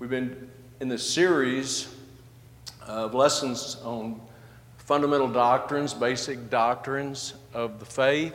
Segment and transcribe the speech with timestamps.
[0.00, 0.48] We've been
[0.78, 1.92] in this series
[2.86, 4.20] of lessons on
[4.76, 8.32] fundamental doctrines, basic doctrines of the faith.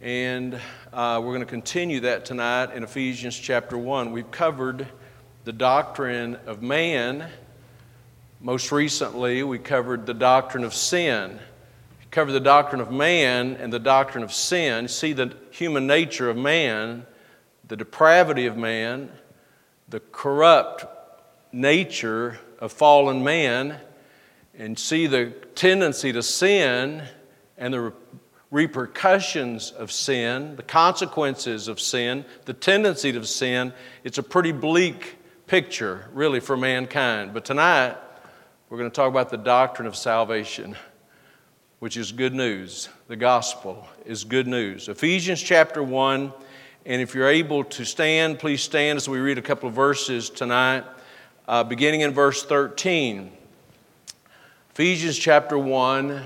[0.00, 0.54] And
[0.92, 4.10] uh, we're going to continue that tonight in Ephesians chapter 1.
[4.10, 4.88] We've covered
[5.44, 7.30] the doctrine of man.
[8.40, 11.30] Most recently, we covered the doctrine of sin.
[12.00, 14.88] We covered the doctrine of man and the doctrine of sin.
[14.88, 17.06] See the human nature of man,
[17.68, 19.10] the depravity of man,
[19.90, 20.86] the corrupt
[21.52, 23.78] nature of fallen man,
[24.56, 27.02] and see the tendency to sin
[27.58, 27.92] and the
[28.50, 33.72] repercussions of sin, the consequences of sin, the tendency to sin,
[34.04, 37.32] it's a pretty bleak picture, really, for mankind.
[37.32, 37.96] But tonight,
[38.68, 40.76] we're going to talk about the doctrine of salvation,
[41.78, 42.88] which is good news.
[43.08, 44.88] The gospel is good news.
[44.88, 46.32] Ephesians chapter 1,
[46.86, 50.30] and if you're able to stand, please stand as we read a couple of verses
[50.30, 50.84] tonight,
[51.46, 53.30] uh, beginning in verse 13.
[54.72, 56.22] Ephesians chapter 1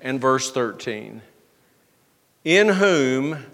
[0.00, 1.20] and verse 13.
[2.44, 3.44] In whom,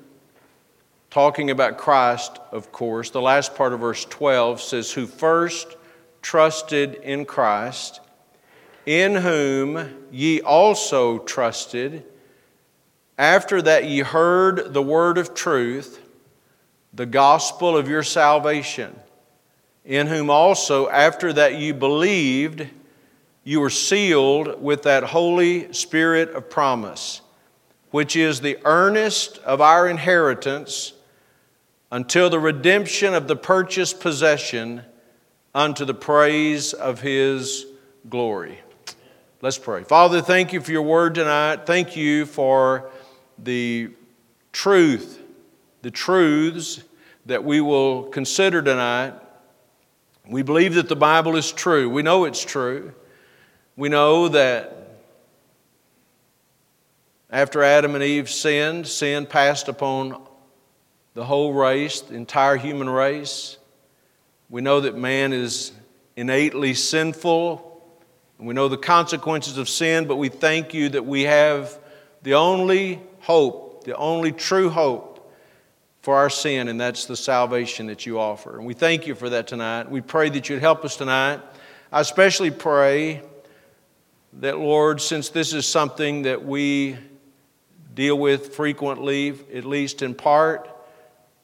[1.11, 5.77] talking about Christ, of course, the last part of verse 12 says, Who first
[6.23, 8.01] trusted in Christ,
[8.85, 12.05] in whom ye also trusted,
[13.19, 16.06] after that ye heard the word of truth,
[16.97, 18.99] the gospel of your salvation,
[19.85, 22.67] in whom also, after that you believed,
[23.45, 27.21] you were sealed with that Holy Spirit of promise,
[27.91, 30.95] which is the earnest of our inheritance
[31.93, 34.83] until the redemption of the purchased possession
[35.55, 37.67] unto the praise of His
[38.09, 38.59] glory.
[39.43, 39.85] Let's pray.
[39.85, 41.67] Father, thank you for your word tonight.
[41.67, 42.91] Thank you for
[43.39, 43.91] the
[44.51, 45.23] truth,
[45.83, 46.83] the truths
[47.27, 49.15] that we will consider tonight.
[50.29, 51.91] We believe that the Bible is true.
[51.91, 52.93] We know it's true.
[53.77, 54.73] We know that
[57.31, 60.23] after Adam and Eve sinned, sin passed upon
[61.15, 63.59] the whole race, the entire human race.
[64.49, 65.73] We know that man is
[66.15, 67.83] innately sinful.
[68.39, 71.77] We know the consequences of sin, but we thank you that we have
[72.23, 75.16] the only hope, the only true hope
[76.07, 78.57] for our sin, and that's the salvation that you offer.
[78.57, 79.91] And we thank you for that tonight.
[79.91, 81.41] We pray that you'd help us tonight.
[81.91, 83.23] I especially pray
[84.35, 86.97] that, Lord, since this is something that we
[87.93, 90.71] deal with frequently, at least in part,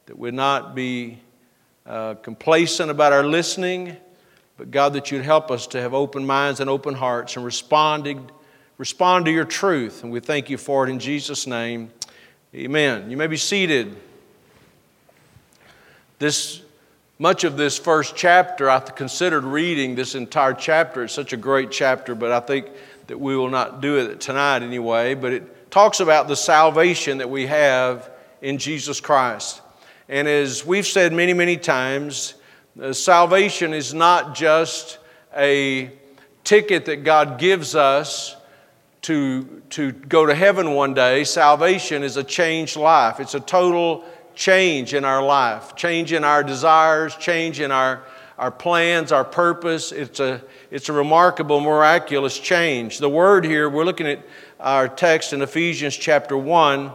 [0.05, 1.19] that we'd not be
[1.85, 3.97] uh, complacent about our listening,
[4.55, 8.31] but God, that you'd help us to have open minds and open hearts and responding,
[8.77, 10.03] respond to your truth.
[10.03, 11.91] And we thank you for it in Jesus' name.
[12.55, 13.11] Amen.
[13.11, 13.97] You may be seated.
[16.19, 16.61] This
[17.19, 21.03] much of this first chapter, I considered reading this entire chapter.
[21.03, 22.67] It's such a great chapter, but I think
[23.07, 25.13] that we will not do it tonight anyway.
[25.13, 28.09] But it talks about the salvation that we have
[28.41, 29.61] in Jesus Christ.
[30.09, 32.33] And as we've said many, many times,
[32.81, 34.97] uh, salvation is not just
[35.35, 35.91] a
[36.43, 38.35] ticket that God gives us
[39.03, 41.23] to, to go to heaven one day.
[41.23, 44.03] Salvation is a changed life, it's a total
[44.35, 48.03] change in our life, change in our desires, change in our,
[48.37, 49.91] our plans, our purpose.
[49.91, 52.99] It's a, it's a remarkable, miraculous change.
[52.99, 54.25] The word here, we're looking at
[54.59, 56.91] our text in Ephesians chapter 1,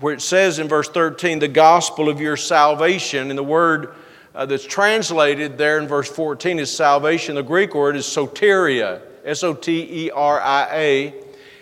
[0.00, 3.30] where it says in verse 13, the gospel of your salvation.
[3.30, 3.94] And the word
[4.34, 7.34] uh, that's translated there in verse 14 is salvation.
[7.34, 11.14] The Greek word is soteria, S O T E R I A.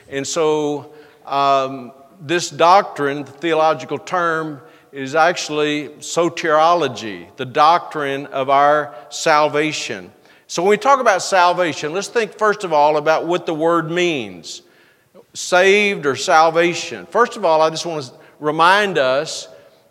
[0.09, 0.93] And so,
[1.27, 4.61] um, this doctrine, the theological term,
[4.93, 10.13] is actually soteriology, the doctrine of our salvation.
[10.47, 13.91] So, when we talk about salvation, let's think first of all about what the word
[13.91, 14.63] means
[15.33, 17.07] saved or salvation.
[17.07, 19.49] First of all, I just want to remind us,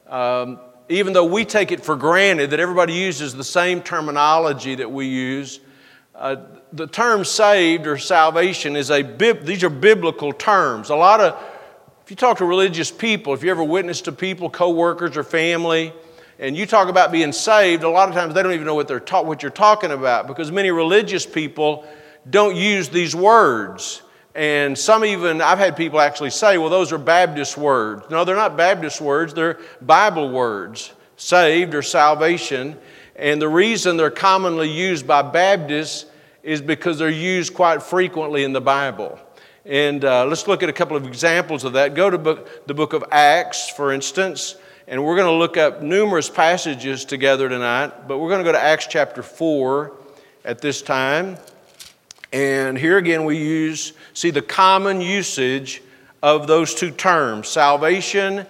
[0.07, 0.59] um,
[0.89, 5.07] even though we take it for granted that everybody uses the same terminology that we
[5.07, 5.61] use,
[6.13, 6.35] uh,
[6.73, 10.89] the term saved or salvation is a bib- these are biblical terms.
[10.89, 11.41] A lot of
[12.09, 15.93] if you talk to religious people, if you ever witness to people, coworkers or family,
[16.39, 18.87] and you talk about being saved, a lot of times they don't even know what
[18.87, 21.87] they're ta- what you're talking about because many religious people
[22.27, 24.01] don't use these words.
[24.33, 28.09] And some even, I've had people actually say, well, those are Baptist words.
[28.09, 32.75] No, they're not Baptist words, they're Bible words, saved or salvation.
[33.17, 36.07] And the reason they're commonly used by Baptists
[36.41, 39.19] is because they're used quite frequently in the Bible.
[39.69, 41.93] And uh, let's look at a couple of examples of that.
[41.93, 44.55] Go to book, the book of Acts, for instance,
[44.87, 48.51] And we're going to look up numerous passages together tonight, but we're going to go
[48.51, 49.95] to Acts chapter 4
[50.43, 51.37] at this time.
[52.33, 55.83] And here again, we use, see the common usage
[56.23, 58.47] of those two terms salvation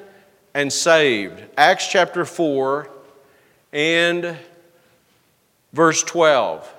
[0.53, 1.43] and saved.
[1.57, 2.89] Acts chapter 4
[3.73, 4.37] and
[5.73, 6.73] verse 12,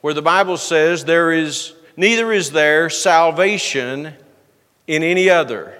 [0.00, 4.14] where the Bible says, There is neither is there salvation
[4.86, 5.78] in any other.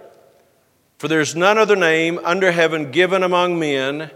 [0.99, 4.11] For there's none other name under heaven given among men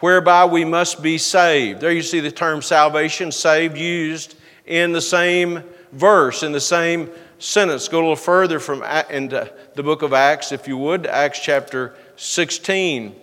[0.00, 1.80] whereby we must be saved.
[1.80, 4.36] There you see the term salvation, saved, used
[4.66, 5.62] in the same
[5.92, 7.88] verse, in the same sentence.
[7.88, 11.94] Go a little further from into the book of Acts, if you would, Acts chapter
[12.16, 13.14] 16.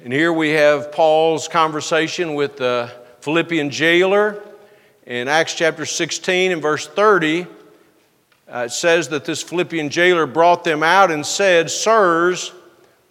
[0.00, 4.42] And here we have Paul's conversation with the Philippian jailer.
[5.08, 7.46] In Acts chapter 16 and verse 30,
[8.46, 12.52] uh, it says that this Philippian jailer brought them out and said, Sirs,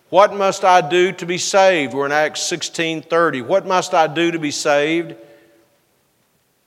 [0.09, 1.95] what must I do to be saved?
[1.95, 3.41] We're in Acts 16 30.
[3.41, 5.15] What must I do to be saved?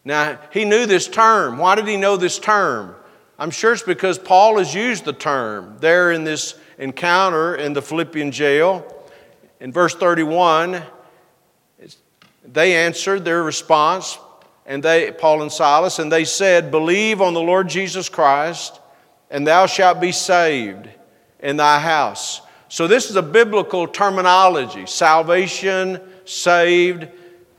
[0.05, 1.59] Now, he knew this term.
[1.59, 2.97] Why did he know this term?
[3.38, 7.82] I'm sure it's because Paul has used the term there in this encounter in the
[7.82, 8.85] Philippian jail.
[9.61, 10.82] In verse 31,
[12.44, 14.19] they answered their response,
[14.70, 18.78] and they, Paul and Silas, and they said, Believe on the Lord Jesus Christ,
[19.28, 20.88] and thou shalt be saved
[21.40, 22.40] in thy house.
[22.69, 27.08] So, this is a biblical terminology salvation, saved.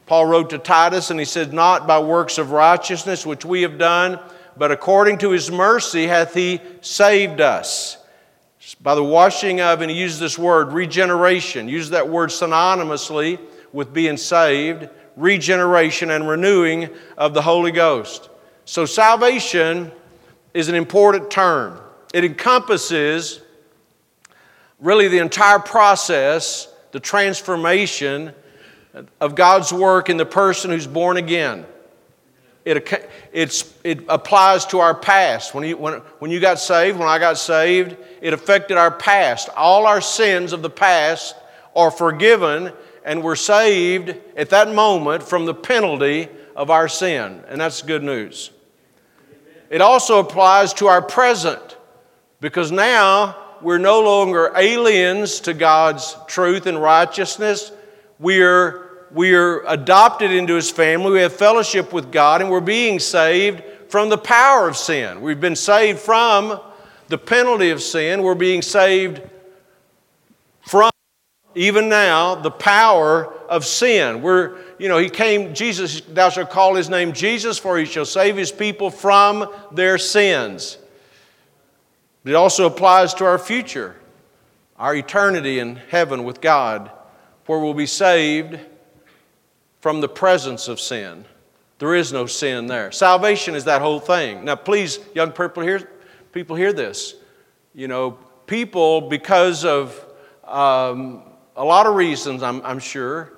[0.06, 3.78] Paul wrote to Titus, and he said, Not by works of righteousness which we have
[3.78, 4.18] done,
[4.56, 7.98] but according to his mercy hath he saved us
[8.82, 11.68] by the washing of, and he uses this word, regeneration.
[11.68, 13.38] Use that word synonymously
[13.74, 14.88] with being saved,
[15.22, 18.30] regeneration and renewing of the Holy Ghost.
[18.66, 19.92] So, salvation
[20.54, 21.80] is an important term.
[22.14, 23.42] It encompasses
[24.80, 28.34] really the entire process, the transformation
[29.20, 31.66] of God's work in the person who's born again.
[32.64, 32.92] It,
[33.34, 35.56] it applies to our past.
[35.56, 39.50] When you, when, when you got saved, when I got saved, it affected our past.
[39.56, 41.36] All our sins of the past
[41.76, 42.72] are forgiven,
[43.04, 47.44] and we're saved at that moment from the penalty of our sin.
[47.48, 48.52] And that's good news.
[49.70, 51.78] It also applies to our present,
[52.40, 57.72] because now we're no longer aliens to God's truth and righteousness.
[58.20, 62.98] We're we are adopted into his family, we have fellowship with God, and we're being
[62.98, 65.20] saved from the power of sin.
[65.22, 66.60] We've been saved from
[67.10, 68.24] the penalty of sin.
[68.24, 69.22] We're being saved
[71.56, 74.22] even now, the power of sin.
[74.22, 78.06] We're, you know, he came, Jesus, thou shalt call his name Jesus, for he shall
[78.06, 80.78] save his people from their sins.
[82.24, 83.96] But it also applies to our future,
[84.78, 86.92] our eternity in heaven with God,
[87.48, 88.60] where we'll be saved
[89.82, 91.26] from the presence of sin.
[91.80, 92.92] There is no sin there.
[92.92, 94.46] Salvation is that whole thing.
[94.46, 95.90] Now, please, young people, hear,
[96.32, 97.16] people hear this.
[97.74, 98.12] You know,
[98.46, 100.06] people, because of
[100.44, 101.24] um,
[101.62, 103.32] a lot of reasons, I'm, I'm sure,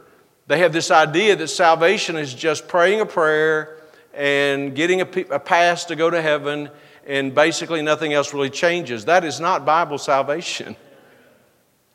[0.47, 3.81] they have this idea that salvation is just praying a prayer
[4.13, 6.69] and getting a, a pass to go to heaven,
[7.05, 9.03] and basically nothing else really changes.
[9.05, 10.77] That is not Bible salvation.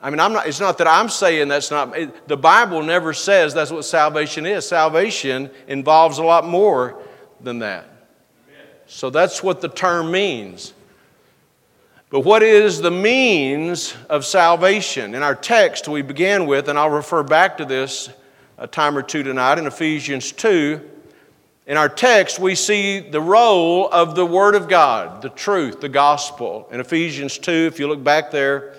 [0.02, 3.14] I mean, I'm not, it's not that I'm saying that's not, it, the Bible never
[3.14, 4.68] says that's what salvation is.
[4.68, 7.00] Salvation involves a lot more
[7.40, 7.88] than that.
[8.84, 10.74] So that's what the term means.
[12.10, 15.14] But what is the means of salvation?
[15.14, 18.08] In our text we began with, and I'll refer back to this
[18.56, 20.80] a time or two tonight in Ephesians 2.
[21.66, 25.88] In our text, we see the role of the Word of God, the truth, the
[25.90, 26.66] gospel.
[26.72, 28.74] In Ephesians 2, if you look back there,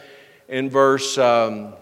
[0.48, 1.74] in verse um,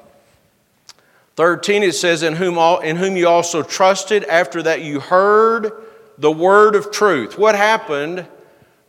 [1.37, 5.71] 13, it says, in whom, all, in whom you also trusted after that you heard
[6.17, 7.37] the word of truth.
[7.37, 8.27] What happened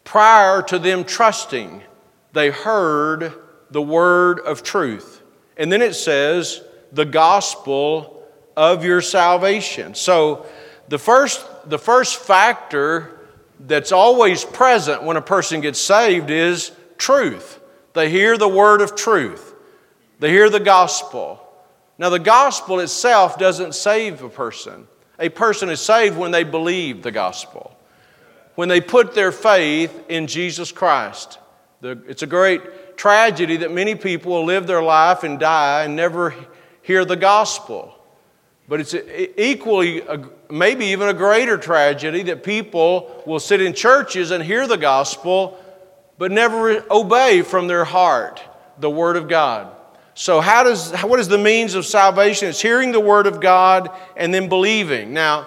[0.03, 1.83] prior to them trusting?
[2.32, 3.32] They heard
[3.70, 5.23] the word of truth.
[5.56, 8.23] And then it says, the gospel
[8.56, 9.94] of your salvation.
[9.94, 10.47] So
[10.88, 13.20] the first, the first factor
[13.61, 17.61] that's always present when a person gets saved is truth.
[17.94, 19.54] They hear the word of truth.
[20.20, 21.44] They hear the gospel.
[21.99, 24.87] Now, the gospel itself doesn't save a person.
[25.18, 27.76] A person is saved when they believe the gospel,
[28.54, 31.38] when they put their faith in Jesus Christ.
[31.82, 36.35] It's a great tragedy that many people will live their life and die and never
[36.82, 37.94] hear the gospel.
[38.68, 38.94] But it's
[39.38, 40.02] equally,
[40.50, 45.62] maybe even a greater tragedy that people will sit in churches and hear the gospel,
[46.18, 48.42] but never obey from their heart
[48.78, 49.73] the Word of God.
[50.14, 52.49] So, how does, what is the means of salvation?
[52.49, 55.14] It's hearing the Word of God and then believing.
[55.14, 55.47] Now,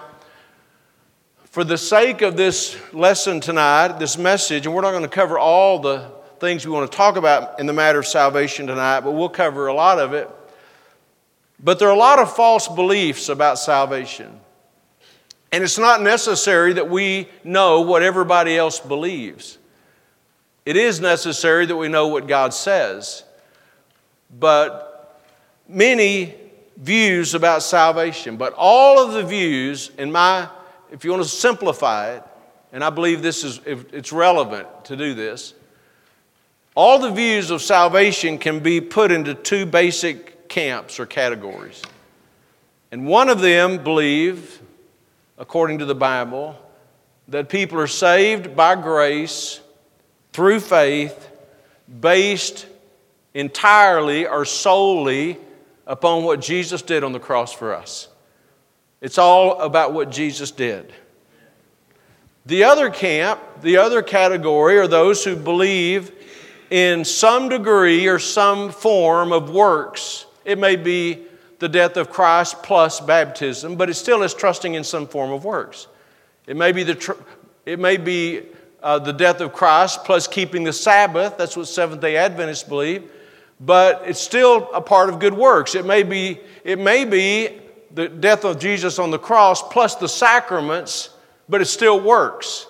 [1.44, 5.38] for the sake of this lesson tonight, this message, and we're not going to cover
[5.38, 6.10] all the
[6.42, 9.68] things we want to talk about in the matter of salvation tonight, but we'll cover
[9.68, 10.28] a lot of it.
[11.62, 14.40] But there are a lot of false beliefs about salvation.
[15.52, 19.56] And it's not necessary that we know what everybody else believes.
[20.66, 23.22] It is necessary that we know what God says.
[24.36, 25.22] But
[25.68, 26.34] many
[26.76, 30.48] views about salvation, but all of the views, in my,
[30.90, 32.24] if you want to simplify it,
[32.72, 35.54] and I believe this is, it's relevant to do this,
[36.74, 41.82] all the views of salvation can be put into two basic camps or categories.
[42.90, 44.62] And one of them believe
[45.42, 46.56] according to the Bible,
[47.26, 49.60] that people are saved by grace
[50.32, 51.28] through faith
[52.00, 52.66] based
[53.34, 55.36] entirely or solely
[55.84, 58.08] upon what Jesus did on the cross for us.
[59.00, 60.92] It's all about what Jesus did.
[62.46, 66.12] The other camp, the other category, are those who believe
[66.72, 70.24] in some degree or some form of works.
[70.42, 71.26] It may be
[71.58, 75.44] the death of Christ plus baptism, but it still is trusting in some form of
[75.44, 75.86] works.
[76.46, 77.12] It may be the, tr-
[77.66, 78.46] it may be,
[78.82, 81.36] uh, the death of Christ plus keeping the Sabbath.
[81.36, 83.12] That's what Seventh day Adventists believe.
[83.60, 85.74] But it's still a part of good works.
[85.74, 87.60] It may be, it may be
[87.90, 91.10] the death of Jesus on the cross plus the sacraments,
[91.50, 92.66] but it still works.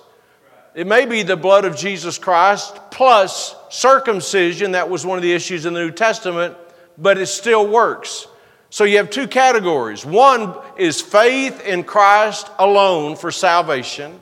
[0.74, 4.72] It may be the blood of Jesus Christ plus circumcision.
[4.72, 6.56] That was one of the issues in the New Testament,
[6.96, 8.26] but it still works.
[8.70, 10.06] So you have two categories.
[10.06, 14.18] One is faith in Christ alone for salvation,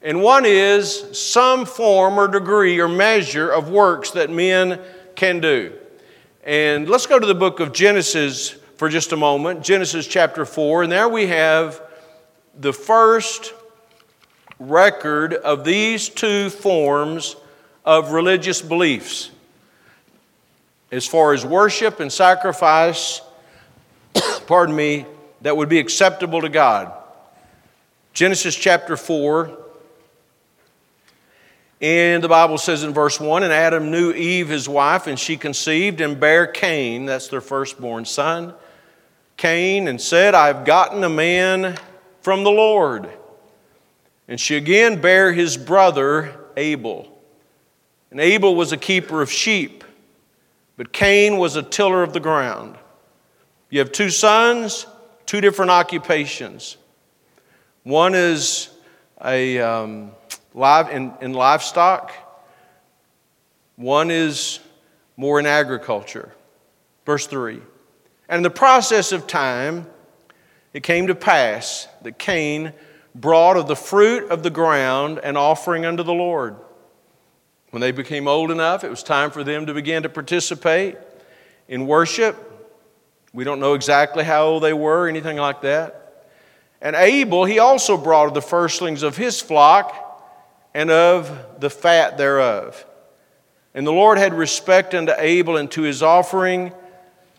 [0.00, 4.80] and one is some form or degree or measure of works that men
[5.16, 5.74] can do.
[6.44, 9.62] And let's go to the book of Genesis for just a moment.
[9.62, 11.82] Genesis chapter 4, and there we have
[12.58, 13.52] the first
[14.58, 17.36] record of these two forms
[17.84, 19.30] of religious beliefs
[20.90, 23.20] as far as worship and sacrifice
[24.46, 25.06] pardon me,
[25.42, 26.92] that would be acceptable to God.
[28.12, 29.58] Genesis chapter 4.
[31.80, 35.36] And the Bible says in verse 1 And Adam knew Eve, his wife, and she
[35.36, 38.54] conceived and bare Cain, that's their firstborn son,
[39.36, 41.76] Cain, and said, I've gotten a man
[42.22, 43.10] from the Lord.
[44.28, 47.10] And she again bare his brother Abel.
[48.10, 49.84] And Abel was a keeper of sheep,
[50.76, 52.76] but Cain was a tiller of the ground.
[53.70, 54.86] You have two sons,
[55.26, 56.76] two different occupations.
[57.82, 58.70] One is
[59.22, 60.12] a um,
[60.54, 62.12] live in, in livestock.
[63.76, 64.60] One is
[65.16, 66.32] more in agriculture.
[67.04, 67.60] Verse 3.
[68.28, 69.86] And in the process of time,
[70.72, 72.72] it came to pass that Cain
[73.14, 76.56] brought of the fruit of the ground an offering unto the Lord.
[77.70, 80.96] When they became old enough, it was time for them to begin to participate
[81.68, 82.36] in worship.
[83.32, 86.28] We don't know exactly how old they were, anything like that.
[86.80, 90.00] And Abel, he also brought of the firstlings of his flock
[90.74, 92.84] and of the fat thereof.
[93.74, 96.72] And the Lord had respect unto Abel and to his offering,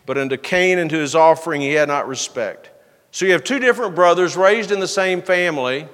[0.04, 2.70] but unto Cain and to his offering he had not respect.
[3.16, 5.88] So you have two different brothers raised in the same family,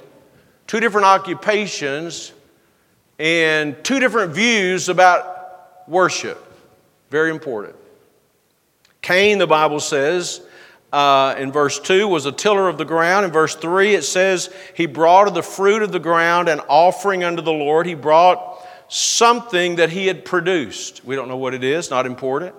[0.67, 2.33] two different occupations,
[3.17, 6.45] and two different views about worship.
[7.11, 7.76] Very important.
[9.02, 10.45] Cain, the Bible says,
[10.93, 13.25] uh, in verse 2 was a tiller of the ground.
[13.25, 17.23] In verse 3, it says, He brought of the fruit of the ground an offering
[17.23, 17.87] unto the Lord.
[17.87, 21.05] He brought something that he had produced.
[21.05, 22.57] We don't know what it is, not important.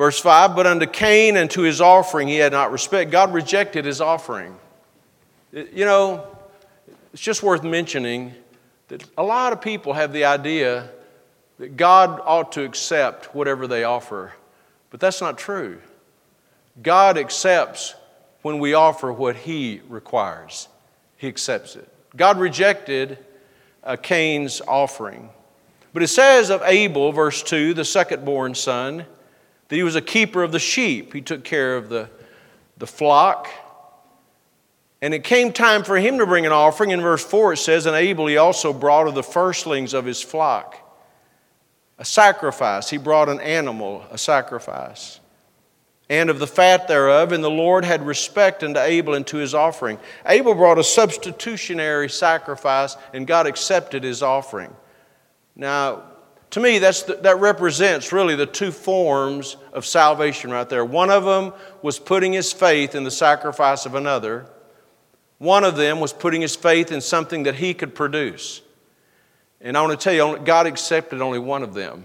[0.00, 3.10] Verse 5 But unto Cain and to his offering he had not respect.
[3.10, 4.56] God rejected his offering.
[5.52, 6.26] You know,
[7.12, 8.32] it's just worth mentioning
[8.88, 10.88] that a lot of people have the idea
[11.58, 14.32] that God ought to accept whatever they offer.
[14.88, 15.82] But that's not true.
[16.80, 17.94] God accepts
[18.40, 20.68] when we offer what He requires,
[21.18, 21.86] He accepts it.
[22.16, 23.18] God rejected
[23.84, 25.28] uh, Cain's offering.
[25.92, 29.04] But it says of Abel, verse 2, the second born son,
[29.70, 31.14] that he was a keeper of the sheep.
[31.14, 32.10] He took care of the,
[32.76, 33.48] the flock.
[35.00, 36.90] And it came time for him to bring an offering.
[36.90, 40.20] In verse 4, it says, And Abel he also brought of the firstlings of his
[40.20, 40.76] flock
[41.98, 42.88] a sacrifice.
[42.88, 45.20] He brought an animal, a sacrifice.
[46.08, 49.54] And of the fat thereof, and the Lord had respect unto Abel and to his
[49.54, 49.98] offering.
[50.26, 54.74] Abel brought a substitutionary sacrifice, and God accepted his offering.
[55.54, 56.09] Now,
[56.50, 60.84] To me, that's the, that represents really the two forms of salvation right there.
[60.84, 64.46] One of them was putting his faith in the sacrifice of another.
[65.38, 68.62] One of them was putting his faith in something that he could produce.
[69.60, 72.04] And I want to tell you, God accepted only one of them.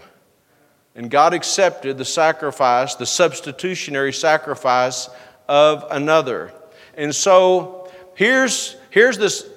[0.93, 5.09] And God accepted the sacrifice, the substitutionary sacrifice
[5.47, 6.53] of another.
[6.95, 9.49] And so here's, here's this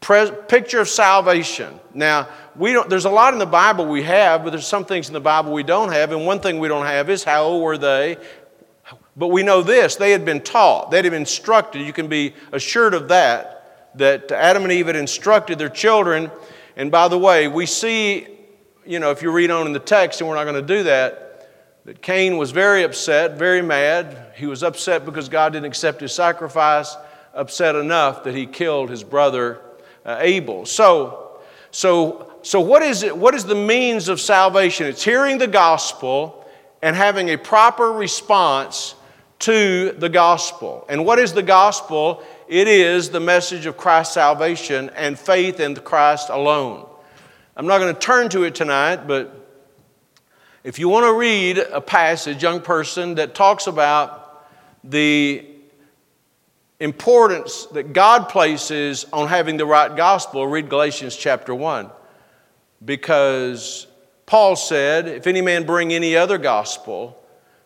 [0.00, 1.80] pre- picture of salvation.
[1.94, 5.08] Now, we don't, there's a lot in the Bible we have, but there's some things
[5.08, 6.12] in the Bible we don't have.
[6.12, 8.16] And one thing we don't have is how old were they?
[9.16, 11.82] But we know this they had been taught, they had been instructed.
[11.82, 16.30] You can be assured of that, that Adam and Eve had instructed their children.
[16.76, 18.26] And by the way, we see,
[18.84, 20.82] you know, if you read on in the text, and we're not going to do
[20.84, 21.48] that,
[21.84, 24.32] that Cain was very upset, very mad.
[24.36, 26.96] He was upset because God didn't accept his sacrifice,
[27.34, 29.60] upset enough that he killed his brother
[30.04, 30.66] uh, Abel.
[30.66, 33.16] So, so, so what is it?
[33.16, 34.86] What is the means of salvation?
[34.86, 36.46] It's hearing the gospel
[36.82, 38.94] and having a proper response
[39.40, 40.84] to the gospel.
[40.90, 42.22] And what is the gospel?
[42.46, 46.86] It is the message of Christ's salvation and faith in Christ alone.
[47.56, 49.34] I'm not going to turn to it tonight, but
[50.62, 54.46] if you want to read a passage, young person, that talks about
[54.84, 55.46] the
[56.78, 61.90] importance that God places on having the right gospel, read Galatians chapter 1.
[62.84, 63.86] Because
[64.26, 67.20] Paul said, If any man bring any other gospel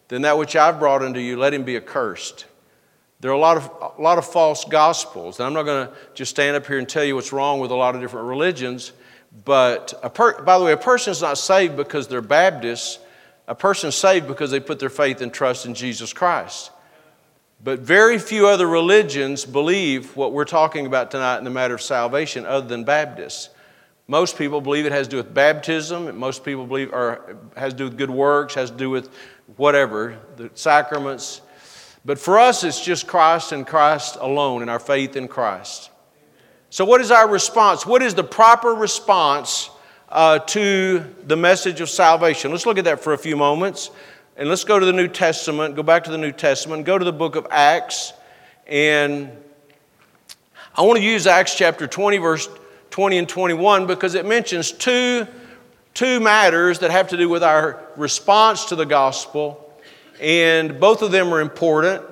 [0.08, 2.46] than that which I've brought unto you, let him be accursed.
[3.20, 5.40] There are a lot of, a lot of false gospels.
[5.40, 7.70] And I'm not going to just stand up here and tell you what's wrong with
[7.70, 8.92] a lot of different religions.
[9.44, 13.00] But, per, by the way, a person's not saved because they're Baptists.
[13.48, 16.70] A person's saved because they put their faith and trust in Jesus Christ.
[17.62, 21.82] But very few other religions believe what we're talking about tonight in the matter of
[21.82, 23.50] salvation other than Baptists.
[24.10, 26.18] Most people believe it has to do with baptism.
[26.18, 29.10] Most people believe or has to do with good works, has to do with
[29.56, 31.42] whatever, the sacraments.
[32.06, 35.90] But for us, it's just Christ and Christ alone and our faith in Christ.
[36.70, 37.84] So, what is our response?
[37.84, 39.68] What is the proper response
[40.08, 42.50] uh, to the message of salvation?
[42.50, 43.90] Let's look at that for a few moments.
[44.38, 47.04] And let's go to the New Testament, go back to the New Testament, go to
[47.04, 48.14] the book of Acts.
[48.66, 49.30] And
[50.74, 52.48] I want to use Acts chapter 20, verse
[52.90, 55.26] 20 and 21, because it mentions two,
[55.94, 59.64] two matters that have to do with our response to the gospel.
[60.20, 62.02] And both of them are important.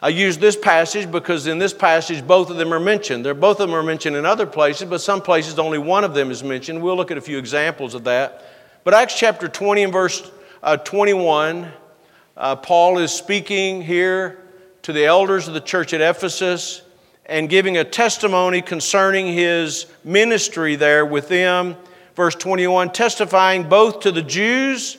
[0.00, 3.24] I use this passage because in this passage, both of them are mentioned.
[3.24, 6.12] They're, both of them are mentioned in other places, but some places only one of
[6.12, 6.82] them is mentioned.
[6.82, 8.44] We'll look at a few examples of that.
[8.82, 10.28] But Acts chapter 20 and verse
[10.60, 11.70] uh, 21,
[12.36, 14.42] uh, Paul is speaking here
[14.82, 16.82] to the elders of the church at Ephesus
[17.26, 21.76] and giving a testimony concerning his ministry there with them.
[22.14, 24.98] Verse 21 testifying both to the Jews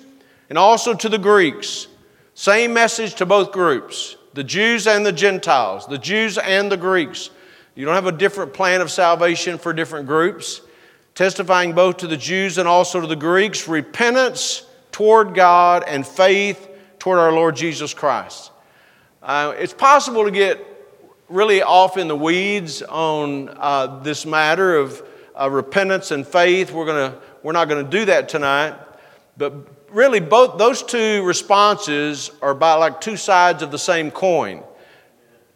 [0.50, 1.88] and also to the Greeks.
[2.34, 7.30] Same message to both groups the Jews and the Gentiles, the Jews and the Greeks.
[7.76, 10.62] You don't have a different plan of salvation for different groups.
[11.16, 16.68] Testifying both to the Jews and also to the Greeks, repentance toward God and faith
[16.98, 18.52] toward our Lord Jesus Christ.
[19.22, 20.73] Uh, it's possible to get
[21.30, 25.02] really off in the weeds on uh, this matter of
[25.40, 26.72] uh, repentance and faith.
[26.72, 28.76] We're, gonna, we're not going to do that tonight.
[29.38, 29.54] But
[29.92, 34.64] really, both those two responses are about like two sides of the same coin.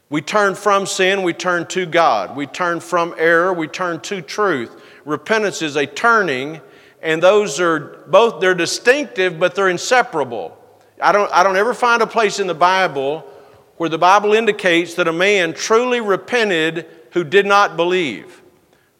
[0.10, 2.36] We turn from sin, we turn to God.
[2.36, 4.82] We turn from error, we turn to truth.
[5.04, 6.62] Repentance is a turning,
[7.02, 10.58] and those are both, they're distinctive, but they're inseparable.
[11.02, 13.30] I don't, I don't ever find a place in the Bible
[13.78, 18.42] where the Bible indicates that a man truly repented who did not believe.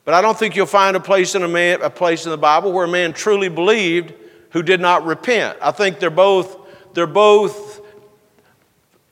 [0.06, 2.38] But I don't think you'll find a place in, a, man, a place in the
[2.38, 4.14] Bible where a man truly believed
[4.52, 5.58] who did not repent.
[5.62, 6.58] I think they're both,
[6.94, 7.82] they're both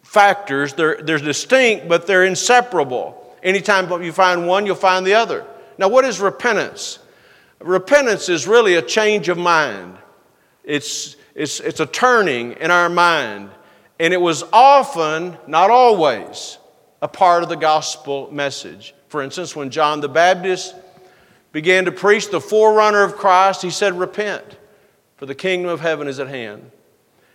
[0.04, 0.74] factors.
[0.74, 3.36] They're, they're distinct, but they're inseparable.
[3.44, 5.46] Anytime you find one, you'll find the other.
[5.78, 7.00] Now, what is repentance?
[7.60, 9.98] Repentance is really a change of mind.
[10.64, 13.50] It's, it's, it's a turning in our mind.
[14.00, 16.58] And it was often, not always,
[17.02, 18.94] a part of the gospel message.
[19.08, 20.76] For instance, when John the Baptist
[21.52, 24.58] began to preach the forerunner of Christ, he said, Repent
[25.18, 26.72] for the kingdom of heaven is at hand.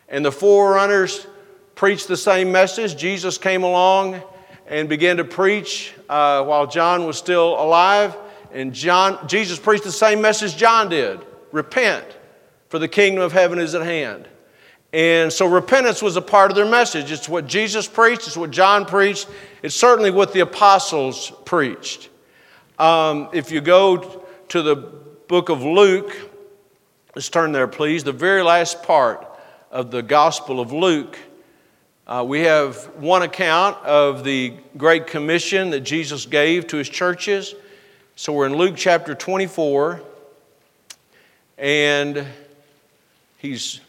[0.08, 1.26] And the forerunners
[1.74, 2.96] preached the same message.
[2.96, 4.22] Jesus came along
[4.66, 8.16] and began to preach uh, while John was still alive.
[8.52, 11.20] And John, Jesus preached the same message John did
[11.52, 12.04] repent,
[12.68, 14.28] for the kingdom of heaven is at hand.
[14.92, 17.12] And so repentance was a part of their message.
[17.12, 19.28] It's what Jesus preached, it's what John preached,
[19.62, 22.08] it's certainly what the apostles preached.
[22.78, 26.30] Um, if you go to the book of Luke,
[27.16, 28.04] Let's turn there, please.
[28.04, 29.26] The very last part
[29.72, 31.18] of the Gospel of Luke.
[32.06, 37.56] Uh, we have one account of the Great Commission that Jesus gave to his churches.
[38.14, 40.02] So we're in Luke chapter 24,
[41.58, 42.24] and
[43.38, 43.80] he's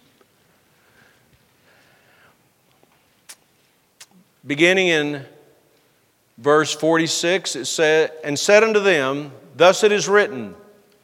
[4.45, 5.25] beginning in
[6.37, 7.55] verse 46.
[7.55, 10.55] It said, And said unto them, Thus it is written,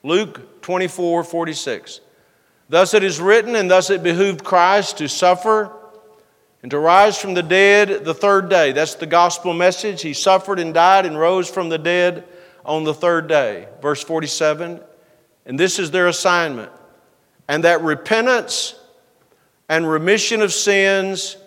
[0.04, 2.02] Luke 24, 46.
[2.69, 5.71] Thus it is written, and thus it behooved Christ to suffer
[6.62, 8.71] and to rise from the dead the third day.
[8.71, 10.02] That's the gospel message.
[10.02, 12.26] He suffered and died and rose from the dead
[12.65, 13.67] on the third day.
[13.82, 14.82] Verse 47
[15.45, 16.71] And this is their assignment,
[17.47, 18.76] and that repentance
[19.69, 21.38] and remission of sins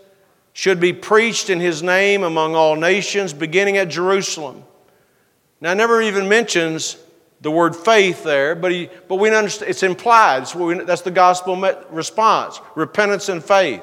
[0.61, 4.63] should be preached in his name among all nations, beginning at Jerusalem.
[5.59, 6.99] Now, never even mentions
[7.41, 10.41] the word faith there, but, he, but we understand it's implied.
[10.41, 11.57] That's, we, that's the gospel
[11.89, 13.83] response repentance and faith.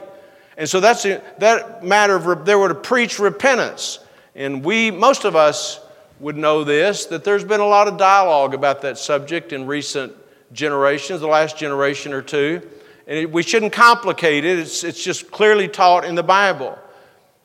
[0.56, 3.98] And so that's that matter of there were to preach repentance.
[4.36, 5.80] And we, most of us,
[6.20, 10.14] would know this that there's been a lot of dialogue about that subject in recent
[10.54, 12.62] generations, the last generation or two.
[13.08, 16.78] And it, we shouldn't complicate it, it's, it's just clearly taught in the Bible.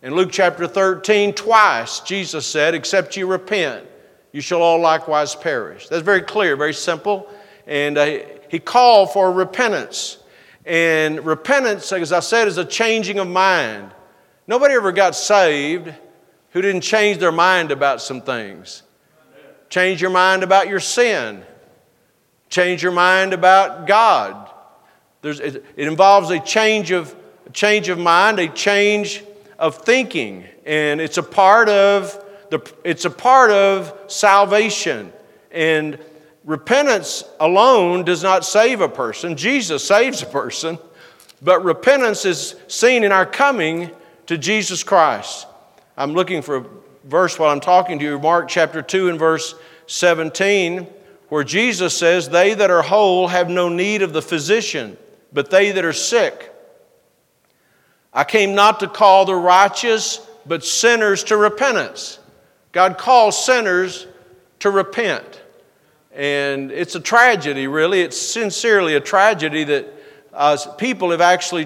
[0.03, 3.87] In Luke chapter 13, twice Jesus said, Except you repent,
[4.33, 5.89] you shall all likewise perish.
[5.89, 7.29] That's very clear, very simple.
[7.69, 10.19] And uh, he called for repentance.
[10.67, 13.93] And repentance, as I said, is a changing of mind.
[14.49, 15.93] Nobody ever got saved
[16.51, 18.83] who didn't change their mind about some things.
[19.69, 21.45] Change your mind about your sin.
[22.51, 24.52] Change your mind about God.
[25.23, 27.15] There's, it, it involves a change of
[27.47, 29.25] a change of mind, a change
[29.59, 35.13] of thinking, and it's a part of the, it's a part of salvation.
[35.51, 35.99] And
[36.45, 39.37] repentance alone does not save a person.
[39.37, 40.79] Jesus saves a person,
[41.41, 43.91] but repentance is seen in our coming
[44.27, 45.47] to Jesus Christ.
[45.97, 46.67] I'm looking for a
[47.05, 49.55] verse while I'm talking to you, Mark chapter 2 and verse
[49.87, 50.87] 17,
[51.29, 54.97] where Jesus says, They that are whole have no need of the physician,
[55.33, 56.51] but they that are sick.
[58.13, 62.19] I came not to call the righteous, but sinners to repentance.
[62.73, 64.07] God calls sinners
[64.61, 65.41] to repent.
[66.15, 68.03] And it's a tragedy, really.
[68.03, 69.87] It's sincerely a tragedy that
[70.33, 71.65] uh, people have actually,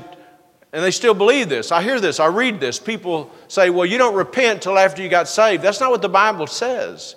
[0.73, 1.73] and they still believe this.
[1.73, 2.79] I hear this, I read this.
[2.79, 5.63] People say, well, you don't repent till after you got saved.
[5.63, 7.17] That's not what the Bible says.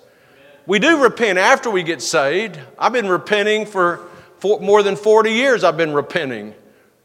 [0.66, 2.58] We do repent after we get saved.
[2.78, 4.08] I've been repenting for,
[4.40, 6.54] for more than 40 years, I've been repenting.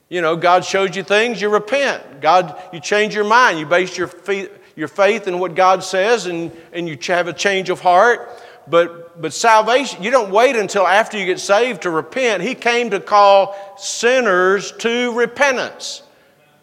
[0.10, 2.22] You know, God shows you things, you repent.
[2.22, 3.60] God, you change your mind.
[3.60, 7.34] You base your faith, your faith in what God says and, and you have a
[7.34, 8.30] change of heart.
[8.68, 12.42] But, but salvation, you don't wait until after you get saved to repent.
[12.42, 16.02] He came to call sinners to repentance.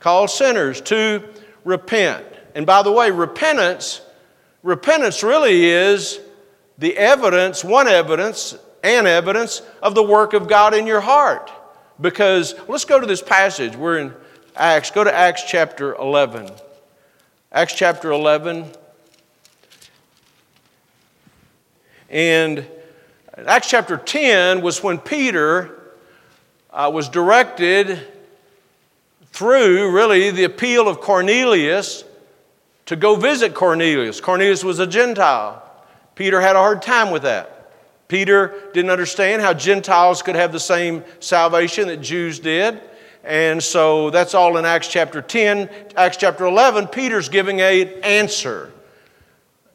[0.01, 1.23] Call sinners to
[1.65, 2.25] repent.
[2.55, 4.03] And by the way, repentance,
[4.63, 6.19] repentance really is
[6.79, 11.51] the evidence, one evidence, and evidence of the work of God in your heart.
[12.01, 13.77] Because let's go to this passage.
[13.77, 14.15] We're in
[14.57, 14.91] Acts.
[14.91, 16.51] Go to Acts chapter 11.
[17.53, 18.67] Acts chapter 11.
[22.11, 22.67] And
[23.47, 25.81] Acts chapter 10 was when Peter
[26.71, 28.01] uh, was directed
[29.33, 32.05] through really the appeal of Cornelius
[32.87, 34.21] to go visit Cornelius.
[34.21, 35.63] Cornelius was a Gentile.
[36.15, 37.52] Peter had a hard time with that.
[38.13, 42.79] Peter didn't understand how Gentiles could have the same salvation that Jews did.
[43.25, 45.71] And so that's all in Acts chapter 10.
[45.97, 48.71] Acts chapter 11, Peter's giving an answer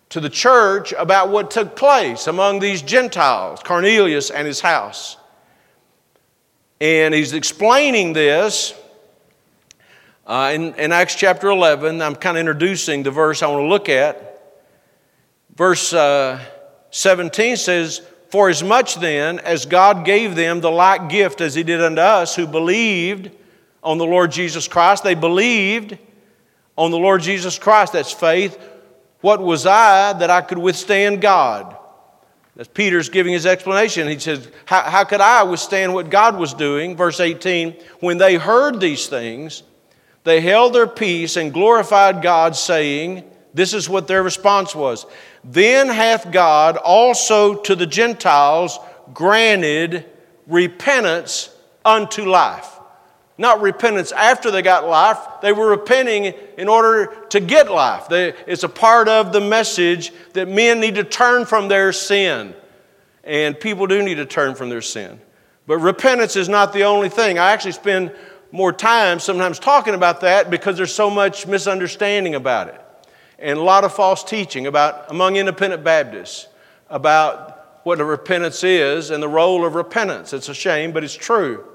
[0.09, 5.17] to the church about what took place among these Gentiles, Cornelius and his house.
[6.79, 8.75] And he's explaining this
[10.27, 12.03] uh, in, in Acts chapter 11.
[12.03, 14.61] I'm kind of introducing the verse I want to look at.
[15.55, 16.39] Verse uh,
[16.91, 21.63] 17 says, For as much then as God gave them the like gift as He
[21.63, 23.31] did unto us who believed
[23.83, 25.97] on the Lord Jesus Christ, they believed
[26.77, 27.93] on the Lord Jesus Christ.
[27.93, 28.59] That's faith.
[29.21, 31.75] What was I that I could withstand God?
[32.55, 34.07] That's Peter's giving his explanation.
[34.07, 36.95] He says, how, how could I withstand what God was doing?
[36.95, 39.61] Verse 18, when they heard these things,
[40.23, 43.23] they held their peace and glorified God, saying,
[43.57, 45.07] This is what their response was
[45.43, 48.77] then hath God also to the Gentiles
[49.15, 50.05] granted
[50.45, 51.49] repentance
[51.83, 52.79] unto life.
[53.39, 58.07] Not repentance after they got life, they were repenting in order to get life.
[58.09, 62.53] They, it's a part of the message that men need to turn from their sin.
[63.23, 65.19] And people do need to turn from their sin.
[65.65, 67.39] But repentance is not the only thing.
[67.39, 68.11] I actually spend
[68.51, 72.81] more time sometimes talking about that because there's so much misunderstanding about it
[73.39, 76.47] and a lot of false teaching about among independent Baptists
[76.89, 80.33] about what a repentance is and the role of repentance.
[80.33, 81.65] It's a shame, but it's true.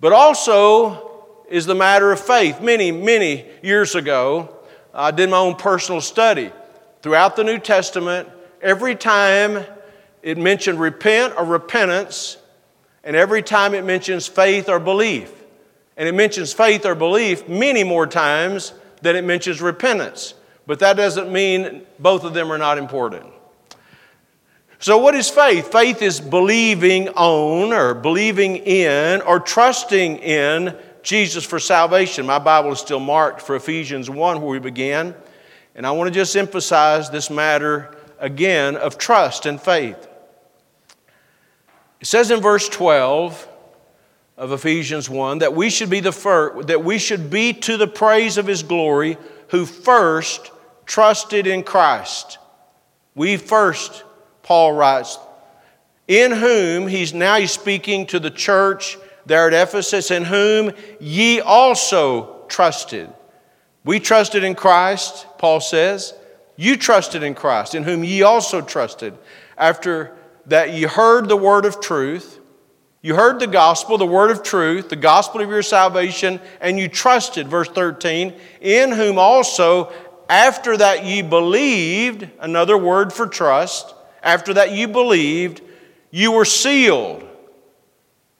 [0.00, 2.60] But also is the matter of faith.
[2.60, 4.54] Many, many years ago,
[4.92, 6.50] I did my own personal study.
[7.02, 8.28] Throughout the New Testament,
[8.60, 9.64] every time
[10.22, 12.36] it mentioned repent or repentance,
[13.04, 15.32] and every time it mentions faith or belief.
[15.96, 20.34] And it mentions faith or belief many more times than it mentions repentance.
[20.66, 23.26] But that doesn't mean both of them are not important.
[24.78, 25.72] So, what is faith?
[25.72, 32.26] Faith is believing on or believing in or trusting in Jesus for salvation.
[32.26, 35.14] My Bible is still marked for Ephesians 1, where we began.
[35.74, 40.08] And I want to just emphasize this matter again of trust and faith.
[42.00, 43.48] It says in verse 12
[44.36, 47.86] of Ephesians 1 that we should be the first, that we should be to the
[47.86, 49.16] praise of his glory
[49.48, 50.50] who first
[50.86, 52.38] trusted in Christ.
[53.14, 54.04] We first,
[54.42, 55.18] Paul writes,
[56.08, 58.96] in whom he's now he's speaking to the church
[59.26, 60.70] there at Ephesus, in whom
[61.00, 63.12] ye also trusted.
[63.84, 66.14] We trusted in Christ, Paul says.
[66.56, 69.14] You trusted in Christ, in whom ye also trusted.
[69.58, 72.40] After that ye heard the word of truth,
[73.02, 76.88] you heard the gospel, the word of truth, the gospel of your salvation, and you
[76.88, 79.92] trusted, verse 13, in whom also
[80.28, 85.60] after that ye believed, another word for trust, after that you believed,
[86.10, 87.24] you were sealed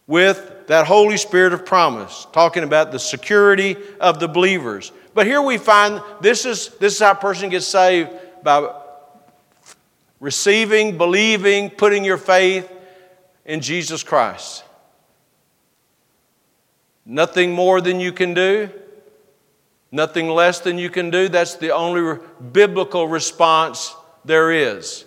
[0.07, 4.93] with that Holy Spirit of promise, talking about the security of the believers.
[5.15, 8.11] But here we find this is, this is how a person gets saved
[8.43, 8.73] by
[10.21, 12.71] receiving, believing, putting your faith
[13.45, 14.65] in Jesus Christ.
[17.05, 18.69] Nothing more than you can do.
[19.93, 21.29] Nothing less than you can do.
[21.29, 22.19] That's the only
[22.53, 23.95] biblical response
[24.25, 25.05] there is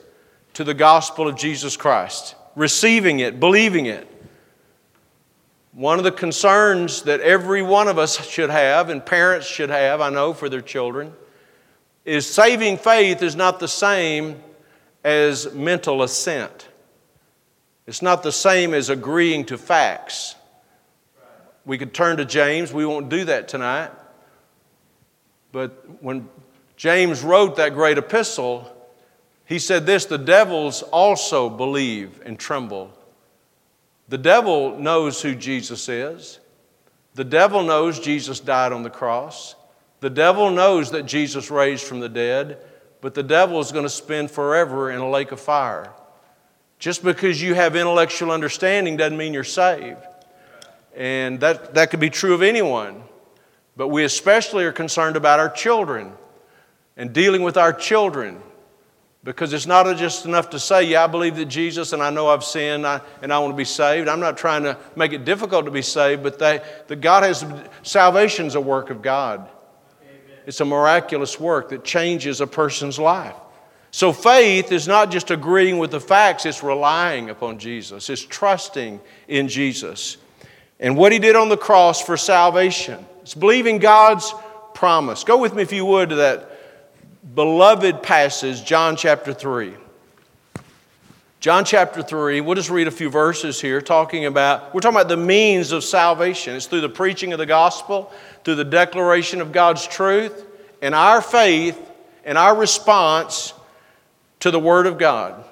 [0.53, 2.35] to the gospel of Jesus Christ.
[2.55, 4.07] Receiving it, believing it.
[5.73, 10.01] One of the concerns that every one of us should have, and parents should have,
[10.01, 11.13] I know, for their children,
[12.05, 14.41] is saving faith is not the same
[15.03, 16.67] as mental assent.
[17.85, 20.35] It's not the same as agreeing to facts.
[21.65, 23.91] We could turn to James, we won't do that tonight.
[25.51, 26.29] But when
[26.77, 28.75] James wrote that great epistle,
[29.45, 32.93] he said this the devils also believe and tremble.
[34.07, 36.39] The devil knows who Jesus is.
[37.15, 39.55] The devil knows Jesus died on the cross.
[39.99, 42.59] The devil knows that Jesus raised from the dead,
[43.01, 45.91] but the devil is going to spend forever in a lake of fire.
[46.79, 49.99] Just because you have intellectual understanding doesn't mean you're saved.
[50.95, 53.03] And that, that could be true of anyone.
[53.79, 56.11] But we especially are concerned about our children
[56.97, 58.41] and dealing with our children
[59.23, 62.27] because it's not just enough to say, Yeah, I believe that Jesus and I know
[62.27, 64.09] I've sinned and I want to be saved.
[64.09, 67.45] I'm not trying to make it difficult to be saved, but they, the God has
[67.81, 69.47] salvation is a work of God.
[70.01, 70.39] Amen.
[70.45, 73.35] It's a miraculous work that changes a person's life.
[73.91, 78.99] So faith is not just agreeing with the facts, it's relying upon Jesus, it's trusting
[79.29, 80.17] in Jesus
[80.79, 83.05] and what he did on the cross for salvation.
[83.29, 84.33] It's believing God's
[84.73, 85.23] promise.
[85.23, 86.49] Go with me, if you would, to that
[87.35, 89.75] beloved passage, John chapter 3.
[91.39, 95.09] John chapter 3, we'll just read a few verses here talking about, we're talking about
[95.09, 96.55] the means of salvation.
[96.55, 98.11] It's through the preaching of the gospel,
[98.43, 100.47] through the declaration of God's truth,
[100.81, 101.79] and our faith
[102.25, 103.53] and our response
[104.39, 105.45] to the Word of God.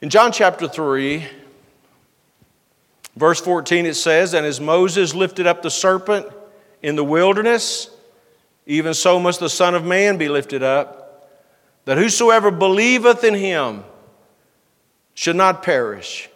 [0.00, 1.28] In John chapter 3,
[3.20, 6.26] Verse 14 it says, And as Moses lifted up the serpent
[6.82, 7.90] in the wilderness,
[8.64, 11.30] even so must the Son of Man be lifted up,
[11.84, 13.84] that whosoever believeth in him
[15.12, 16.30] should not perish,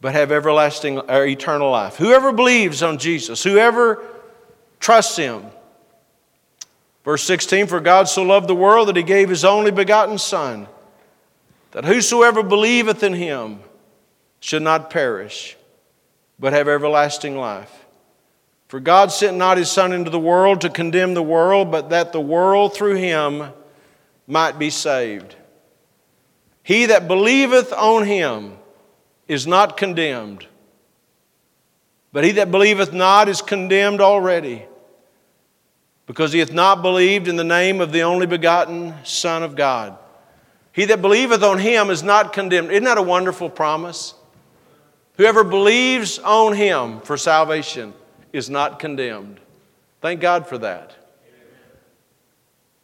[0.00, 1.94] but have everlasting or eternal life.
[1.94, 4.04] Whoever believes on Jesus, whoever
[4.80, 5.44] trusts him.
[7.04, 10.66] Verse 16 For God so loved the world that he gave his only begotten Son,
[11.70, 13.60] that whosoever believeth in him
[14.40, 15.56] should not perish,
[16.38, 17.86] but have everlasting life.
[18.68, 22.12] For God sent not his Son into the world to condemn the world, but that
[22.12, 23.50] the world through him
[24.26, 25.34] might be saved.
[26.62, 28.58] He that believeth on him
[29.26, 30.46] is not condemned,
[32.12, 34.66] but he that believeth not is condemned already,
[36.06, 39.96] because he hath not believed in the name of the only begotten Son of God.
[40.72, 42.70] He that believeth on him is not condemned.
[42.70, 44.14] Isn't that a wonderful promise?
[45.18, 47.92] Whoever believes on him for salvation
[48.32, 49.40] is not condemned.
[50.00, 50.94] Thank God for that.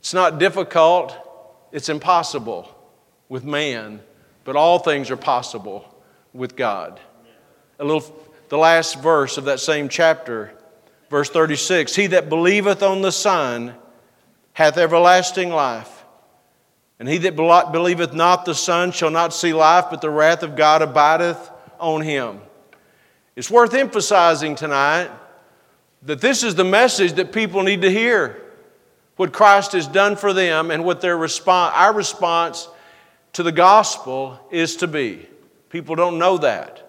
[0.00, 1.16] It's not difficult,
[1.70, 2.68] it's impossible
[3.28, 4.00] with man,
[4.42, 5.88] but all things are possible
[6.32, 7.00] with God.
[7.78, 8.02] A little
[8.48, 10.52] the last verse of that same chapter,
[11.10, 13.74] verse 36 He that believeth on the Son
[14.54, 16.04] hath everlasting life.
[16.98, 20.56] And he that believeth not the Son shall not see life, but the wrath of
[20.56, 21.50] God abideth
[21.84, 22.40] on him.
[23.36, 25.10] It's worth emphasizing tonight
[26.02, 28.40] that this is the message that people need to hear.
[29.16, 32.68] What Christ has done for them and what their response, our response
[33.34, 35.28] to the gospel is to be.
[35.68, 36.80] People don't know that.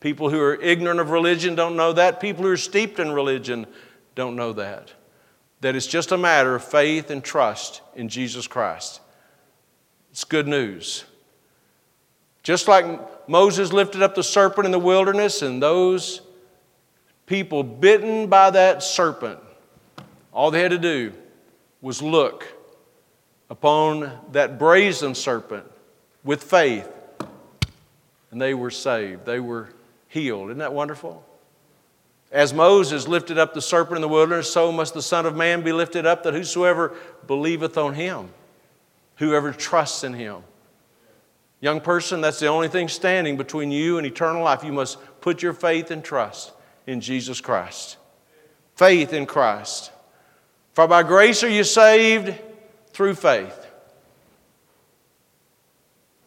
[0.00, 2.20] People who are ignorant of religion don't know that.
[2.20, 3.66] People who are steeped in religion
[4.14, 4.92] don't know that.
[5.62, 9.00] That it's just a matter of faith and trust in Jesus Christ.
[10.10, 11.04] It's good news.
[12.44, 16.20] Just like Moses lifted up the serpent in the wilderness, and those
[17.26, 19.40] people bitten by that serpent,
[20.30, 21.12] all they had to do
[21.80, 22.46] was look
[23.48, 25.64] upon that brazen serpent
[26.22, 26.88] with faith,
[28.30, 29.24] and they were saved.
[29.24, 29.70] They were
[30.08, 30.50] healed.
[30.50, 31.24] Isn't that wonderful?
[32.30, 35.62] As Moses lifted up the serpent in the wilderness, so must the Son of Man
[35.62, 36.94] be lifted up, that whosoever
[37.26, 38.28] believeth on him,
[39.16, 40.42] whoever trusts in him.
[41.64, 44.62] Young person, that's the only thing standing between you and eternal life.
[44.62, 46.52] You must put your faith and trust
[46.86, 47.96] in Jesus Christ.
[48.76, 49.90] Faith in Christ.
[50.74, 52.34] For by grace are you saved
[52.92, 53.66] through faith.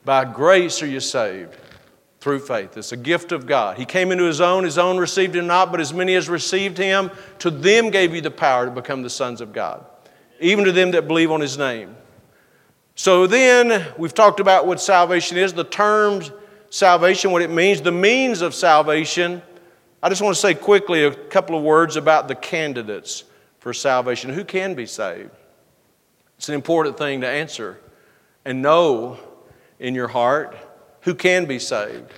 [0.04, 1.56] By grace are you saved
[2.19, 2.76] through faith.
[2.76, 3.78] It's a gift of God.
[3.78, 6.80] He came into his own, his own received him not, but as many as received
[6.80, 9.86] him, to them gave you the power to become the sons of God,
[10.39, 11.95] even to them that believe on his name.
[12.97, 16.31] So then, we've talked about what salvation is, the terms
[16.71, 19.43] salvation, what it means, the means of salvation.
[20.01, 23.23] I just want to say quickly a couple of words about the candidates
[23.60, 24.31] for salvation.
[24.31, 25.29] Who can be saved?
[26.38, 27.79] It's an important thing to answer
[28.43, 29.19] and know
[29.77, 30.57] in your heart
[31.01, 32.12] who can be saved.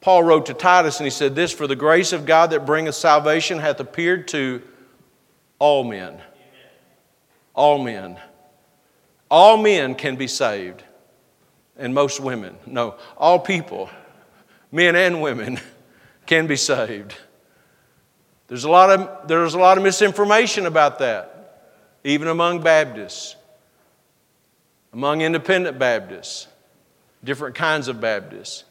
[0.00, 2.94] Paul wrote to Titus and he said this For the grace of God that bringeth
[2.94, 4.62] salvation hath appeared to
[5.58, 6.20] all men.
[7.52, 8.20] All men.
[9.30, 10.82] All men can be saved,
[11.76, 12.56] and most women.
[12.66, 13.90] No, all people,
[14.72, 15.60] men and women,
[16.26, 17.14] can be saved.
[18.48, 21.72] There's a lot of, there's a lot of misinformation about that,
[22.04, 23.36] even among Baptists,
[24.92, 26.48] among independent Baptists
[27.22, 28.64] different kinds of Baptists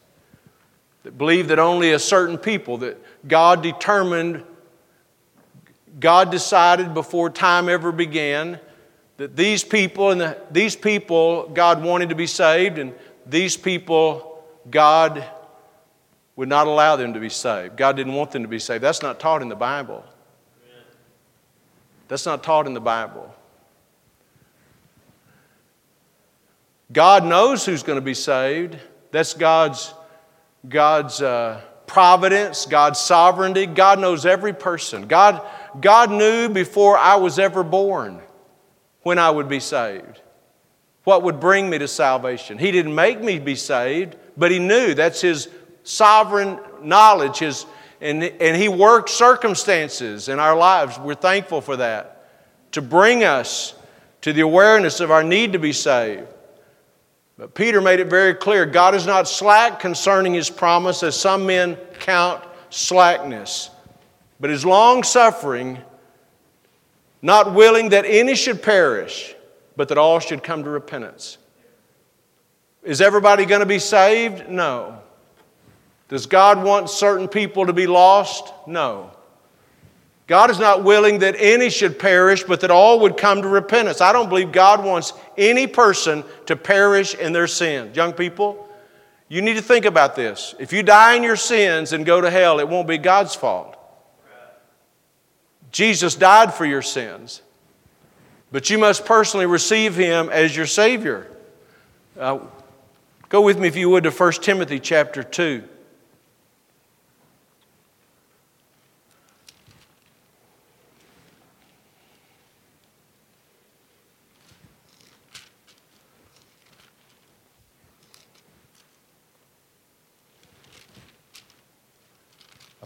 [1.03, 4.43] that believe that only a certain people, that God determined,
[5.99, 8.59] God decided before time ever began
[9.17, 12.93] that these people and the, these people God wanted to be saved, and
[13.25, 15.23] these people God
[16.35, 17.75] would not allow them to be saved.
[17.75, 18.83] God didn't want them to be saved.
[18.83, 20.03] That's not taught in the Bible.
[22.07, 23.33] That's not taught in the Bible.
[26.91, 28.77] God knows who's going to be saved.
[29.11, 29.93] That's God's,
[30.69, 33.65] God's uh, providence, God's sovereignty.
[33.65, 35.07] God knows every person.
[35.07, 35.41] God,
[35.81, 38.21] God knew before I was ever born
[39.07, 40.19] when I would be saved,
[41.05, 42.57] what would bring me to salvation.
[42.57, 44.93] He didn't make me be saved, but He knew.
[44.93, 45.47] That's His
[45.83, 47.37] sovereign knowledge.
[47.37, 47.65] His,
[48.01, 50.99] and, and He worked circumstances in our lives.
[50.99, 52.27] We're thankful for that
[52.73, 53.75] to bring us
[54.23, 56.27] to the awareness of our need to be saved.
[57.37, 61.45] But Peter made it very clear God is not slack concerning his promise, as some
[61.45, 63.69] men count slackness,
[64.41, 65.77] but is long suffering,
[67.27, 69.35] not willing that any should perish,
[69.75, 71.37] but that all should come to repentance.
[72.83, 74.47] Is everybody going to be saved?
[74.47, 74.99] No.
[76.07, 78.53] Does God want certain people to be lost?
[78.65, 79.11] No.
[80.25, 83.99] God is not willing that any should perish, but that all would come to repentance.
[83.99, 87.93] I don't believe God wants any person to perish in their sins.
[87.97, 88.69] Young people,
[89.27, 90.55] you need to think about this.
[90.59, 93.76] If you die in your sins and go to hell, it won't be God's fault.
[95.71, 97.41] Jesus died for your sins,
[98.51, 101.27] but you must personally receive Him as your Savior.
[102.17, 102.39] Uh,
[103.29, 105.63] go with me, if you would, to 1 Timothy chapter 2.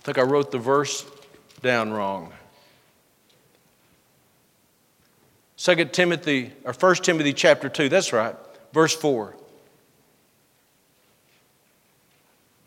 [0.02, 1.06] I think I wrote the verse
[1.62, 2.34] down wrong.
[5.62, 8.36] 2 Timothy, or 1 Timothy chapter 2, that's right,
[8.74, 9.36] verse 4.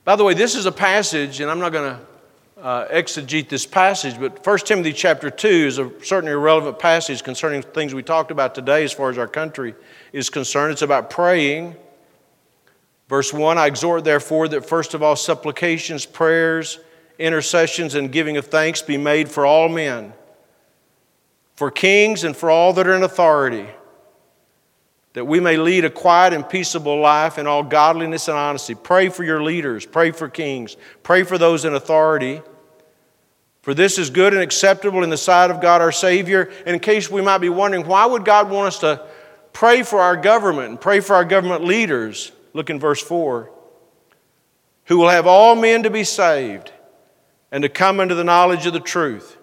[0.04, 3.66] By the way, this is a passage, and I'm not going to uh, exegete this
[3.66, 8.02] passage, but 1 Timothy chapter 2 is a certainly a relevant passage concerning things we
[8.04, 9.74] talked about today as far as our country
[10.12, 10.70] is concerned.
[10.70, 11.74] It's about praying.
[13.08, 16.78] Verse 1 I exhort, therefore, that first of all supplications, prayers,
[17.18, 20.12] intercessions, and giving of thanks be made for all men
[21.54, 23.66] for kings, and for all that are in authority
[25.14, 28.74] that we may lead a quiet and peaceable life in all godliness and honesty.
[28.74, 32.42] Pray for your leaders, pray for kings, pray for those in authority.
[33.62, 36.50] For this is good and acceptable in the sight of God our Savior.
[36.66, 39.06] And in case we might be wondering, why would God want us to
[39.54, 42.32] pray for our government and pray for our government leaders?
[42.52, 43.50] Look in verse 4
[44.86, 46.70] who will have all men to be saved
[47.50, 49.38] and to come into the knowledge of the truth.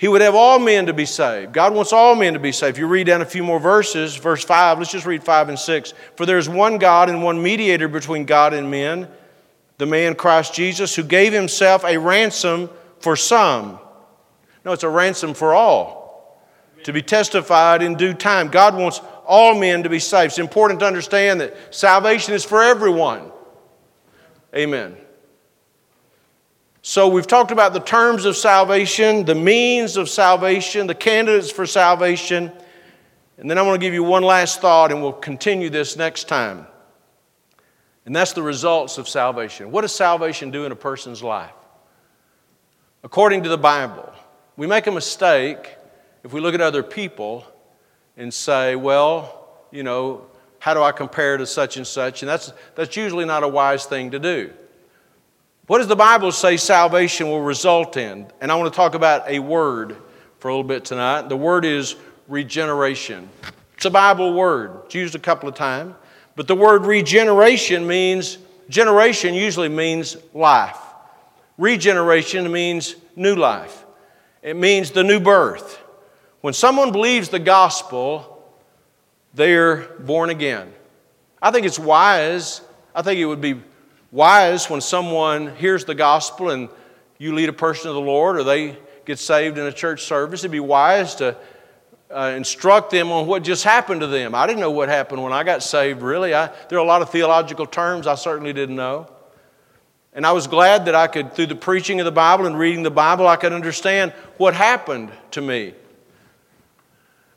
[0.00, 1.52] He would have all men to be saved.
[1.52, 2.76] God wants all men to be saved.
[2.76, 5.58] If you read down a few more verses, verse 5, let's just read 5 and
[5.58, 5.92] 6.
[6.16, 9.08] For there is one God and one mediator between God and men,
[9.76, 12.70] the man Christ Jesus, who gave himself a ransom
[13.00, 13.78] for some.
[14.64, 16.40] No, it's a ransom for all,
[16.84, 18.48] to be testified in due time.
[18.48, 20.30] God wants all men to be saved.
[20.30, 23.30] It's important to understand that salvation is for everyone.
[24.56, 24.96] Amen.
[26.90, 31.64] So, we've talked about the terms of salvation, the means of salvation, the candidates for
[31.64, 32.50] salvation.
[33.38, 36.26] And then I want to give you one last thought, and we'll continue this next
[36.26, 36.66] time.
[38.06, 39.70] And that's the results of salvation.
[39.70, 41.52] What does salvation do in a person's life?
[43.04, 44.12] According to the Bible,
[44.56, 45.76] we make a mistake
[46.24, 47.46] if we look at other people
[48.16, 50.26] and say, well, you know,
[50.58, 52.24] how do I compare to such and such?
[52.24, 54.52] And that's, that's usually not a wise thing to do.
[55.70, 58.26] What does the Bible say salvation will result in?
[58.40, 59.96] And I want to talk about a word
[60.40, 61.28] for a little bit tonight.
[61.28, 61.94] The word is
[62.26, 63.28] regeneration.
[63.76, 65.94] It's a Bible word, it's used a couple of times.
[66.34, 70.76] But the word regeneration means, generation usually means life.
[71.56, 73.86] Regeneration means new life,
[74.42, 75.80] it means the new birth.
[76.40, 78.44] When someone believes the gospel,
[79.34, 80.72] they're born again.
[81.40, 82.60] I think it's wise.
[82.92, 83.62] I think it would be
[84.12, 86.68] wise when someone hears the gospel and
[87.18, 90.40] you lead a person to the Lord or they get saved in a church service,
[90.40, 91.36] it'd be wise to
[92.10, 94.34] uh, instruct them on what just happened to them.
[94.34, 96.34] I didn't know what happened when I got saved, really.
[96.34, 99.08] I, there are a lot of theological terms I certainly didn't know.
[100.12, 102.82] And I was glad that I could, through the preaching of the Bible and reading
[102.82, 105.74] the Bible, I could understand what happened to me.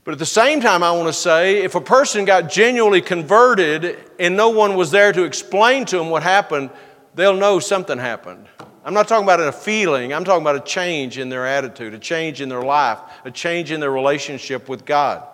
[0.03, 3.97] But at the same time, I want to say if a person got genuinely converted
[4.19, 6.71] and no one was there to explain to them what happened,
[7.15, 8.47] they'll know something happened.
[8.83, 11.99] I'm not talking about a feeling, I'm talking about a change in their attitude, a
[11.99, 15.25] change in their life, a change in their relationship with God.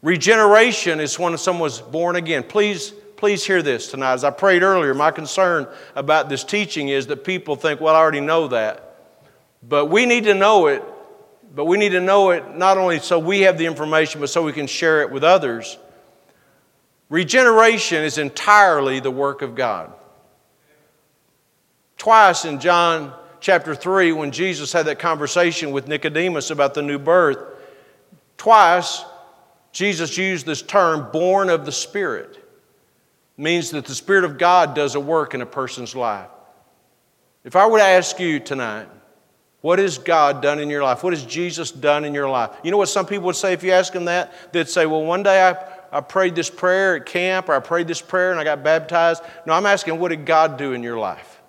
[0.00, 2.44] Regeneration is when someone's born again.
[2.44, 4.12] Please, please hear this tonight.
[4.12, 5.66] As I prayed earlier, my concern
[5.96, 8.96] about this teaching is that people think, well, I already know that.
[9.68, 10.84] But we need to know it
[11.54, 14.42] but we need to know it not only so we have the information, but so
[14.42, 15.78] we can share it with others.
[17.08, 19.92] Regeneration is entirely the work of God.
[21.98, 26.98] Twice in John chapter 3, when Jesus had that conversation with Nicodemus about the new
[26.98, 27.38] birth,
[28.38, 29.04] twice
[29.72, 32.36] Jesus used this term, born of the Spirit.
[32.36, 36.28] It means that the Spirit of God does a work in a person's life.
[37.44, 38.88] If I were to ask you tonight,
[39.62, 41.02] what has God done in your life?
[41.02, 42.50] What has Jesus done in your life?
[42.62, 44.52] You know what some people would say if you ask them that?
[44.52, 47.86] They'd say, Well, one day I, I prayed this prayer at camp, or I prayed
[47.86, 49.22] this prayer and I got baptized.
[49.46, 51.40] No, I'm asking, what did God do in your life?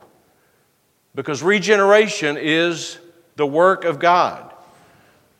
[1.15, 2.99] Because regeneration is
[3.35, 4.53] the work of God.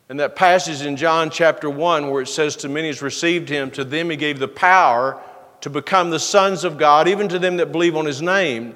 [0.08, 3.70] And that passage in John chapter 1 where it says, To many has received him,
[3.72, 5.20] to them he gave the power
[5.60, 8.74] to become the sons of God, even to them that believe on his name,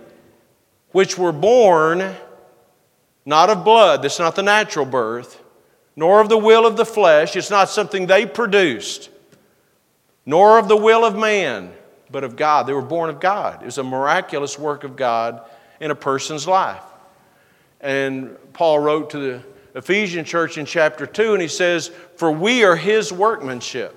[0.93, 2.15] which were born
[3.29, 5.43] not of blood, that's not the natural birth,
[5.95, 9.11] nor of the will of the flesh, it's not something they produced,
[10.25, 11.71] nor of the will of man,
[12.11, 12.67] but of God.
[12.67, 13.61] They were born of God.
[13.61, 15.43] It was a miraculous work of God
[15.79, 16.83] in a person's life.
[17.83, 19.43] And Paul wrote to the
[19.75, 23.95] Ephesian church in chapter 2, and he says, For we are his workmanship.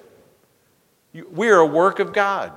[1.31, 2.51] We are a work of God.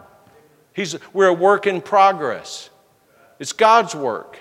[0.73, 2.69] He's, we're a work in progress.
[3.39, 4.41] It's God's work.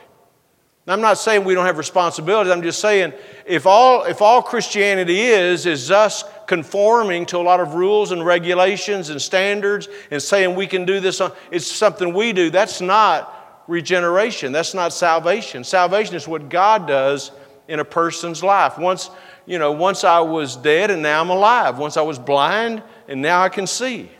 [0.86, 2.52] Now, I'm not saying we don't have responsibilities.
[2.52, 3.14] I'm just saying
[3.46, 8.26] if all, if all Christianity is, is us conforming to a lot of rules and
[8.26, 11.22] regulations and standards and saying we can do this,
[11.52, 12.50] it's something we do.
[12.50, 14.52] That's not regeneration.
[14.52, 15.64] That's not salvation.
[15.64, 17.32] Salvation is what God does
[17.70, 18.78] in a person's life.
[18.78, 19.10] Once,
[19.46, 21.78] you know, once I was dead and now I'm alive.
[21.78, 24.12] Once I was blind and now I can see.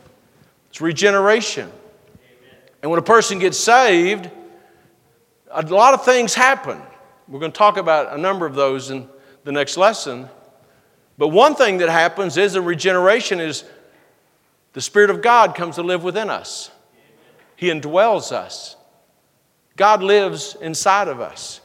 [0.70, 1.64] It's regeneration.
[1.64, 2.58] Amen.
[2.82, 4.30] And when a person gets saved,
[5.54, 6.80] a lot of things happen.
[7.28, 9.08] We're going to talk about a number of those in
[9.44, 10.28] the next lesson.
[11.16, 13.64] But one thing that happens is a regeneration is
[14.72, 16.70] the Spirit of God comes to live within us.
[17.56, 18.76] He indwells us.
[19.76, 21.60] God lives inside of us.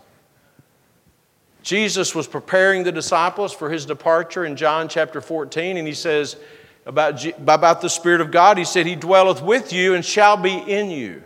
[1.61, 6.37] Jesus was preparing the disciples for his departure in John chapter 14, and he says
[6.85, 10.55] about, about the Spirit of God, he said, He dwelleth with you and shall be
[10.55, 11.21] in you.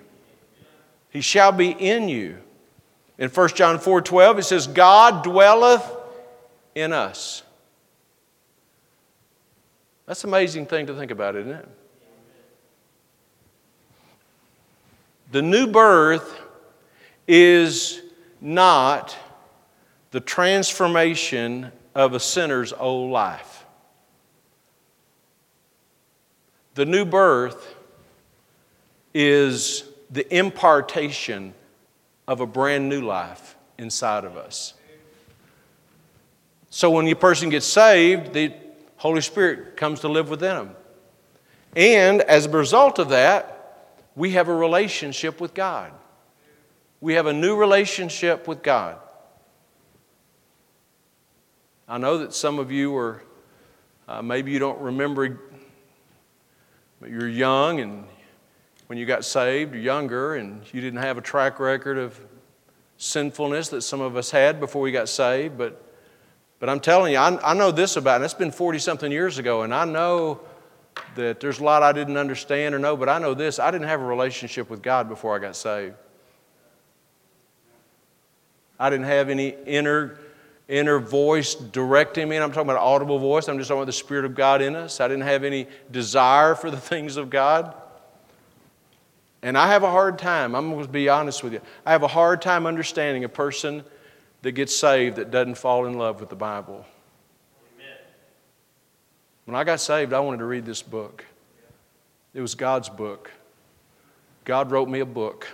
[1.09, 2.42] He shall be in you.
[3.23, 5.89] In 1 John 4 12, it says, God dwelleth
[6.75, 7.41] in us.
[10.05, 11.69] That's an amazing thing to think about, isn't it?
[15.31, 16.37] The new birth
[17.25, 18.01] is
[18.41, 19.15] not
[20.11, 23.63] the transformation of a sinner's old life.
[26.75, 27.73] The new birth
[29.13, 31.53] is the impartation
[32.27, 34.73] of a brand new life inside of us.
[36.69, 38.53] So when a person gets saved, the
[38.97, 40.75] Holy Spirit comes to live within them.
[41.75, 45.91] And as a result of that, we have a relationship with God.
[47.01, 48.97] We have a new relationship with God.
[51.87, 53.21] I know that some of you are,
[54.07, 55.39] uh, maybe you don't remember,
[57.01, 58.05] but you're young and
[58.87, 62.19] when you got saved, younger, and you didn't have a track record of
[62.97, 65.57] sinfulness that some of us had before we got saved.
[65.57, 65.83] But,
[66.59, 68.25] but I'm telling you, I, I know this about it.
[68.25, 70.41] It's been 40 something years ago, and I know
[71.15, 73.87] that there's a lot I didn't understand or know, but I know this I didn't
[73.87, 75.95] have a relationship with God before I got saved.
[78.79, 80.19] I didn't have any inner,
[80.67, 82.35] inner voice directing me.
[82.35, 83.47] And I'm talking about audible voice.
[83.47, 84.99] I'm just talking about the Spirit of God in us.
[84.99, 87.75] I didn't have any desire for the things of God.
[89.43, 92.01] And I have a hard time, I'm going to be honest with you, I have
[92.01, 93.83] a hard time understanding a person
[94.41, 96.85] that gets saved that doesn't fall in love with the Bible.
[97.75, 97.97] Amen.
[99.43, 101.25] When I got saved, I wanted to read this book.
[102.33, 103.31] It was God's book.
[104.45, 105.45] God wrote me a book.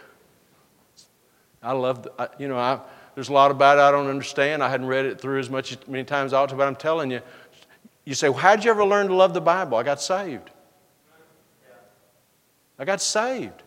[1.63, 2.79] I love, you know, I,
[3.15, 4.63] there's a lot about it I don't understand.
[4.63, 6.75] I hadn't read it through as much many times as I ought to, but I'm
[6.75, 7.21] telling you,
[8.05, 9.79] you say, well, how'd you ever learn to love the Bible?
[9.79, 10.51] I got saved.
[12.77, 13.63] I got saved.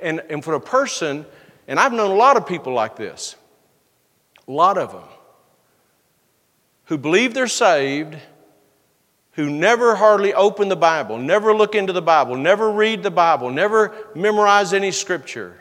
[0.00, 1.26] And, and for a person,
[1.68, 3.36] and I've known a lot of people like this,
[4.46, 5.08] a lot of them,
[6.84, 8.16] who believe they're saved,
[9.32, 13.50] who never hardly open the Bible, never look into the Bible, never read the Bible,
[13.50, 15.58] never memorize any scripture,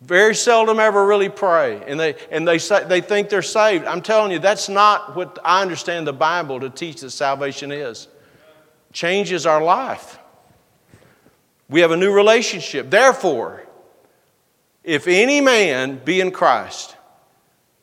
[0.00, 3.84] very seldom ever really pray, and they, and they, say, they think they're saved.
[3.84, 8.08] I'm telling you, that's not what I understand the Bible to teach that salvation is.
[8.92, 10.18] Changes our life.
[11.68, 12.90] We have a new relationship.
[12.90, 13.62] Therefore,
[14.84, 16.96] if any man be in Christ,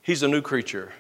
[0.02, 0.92] he's a new creature.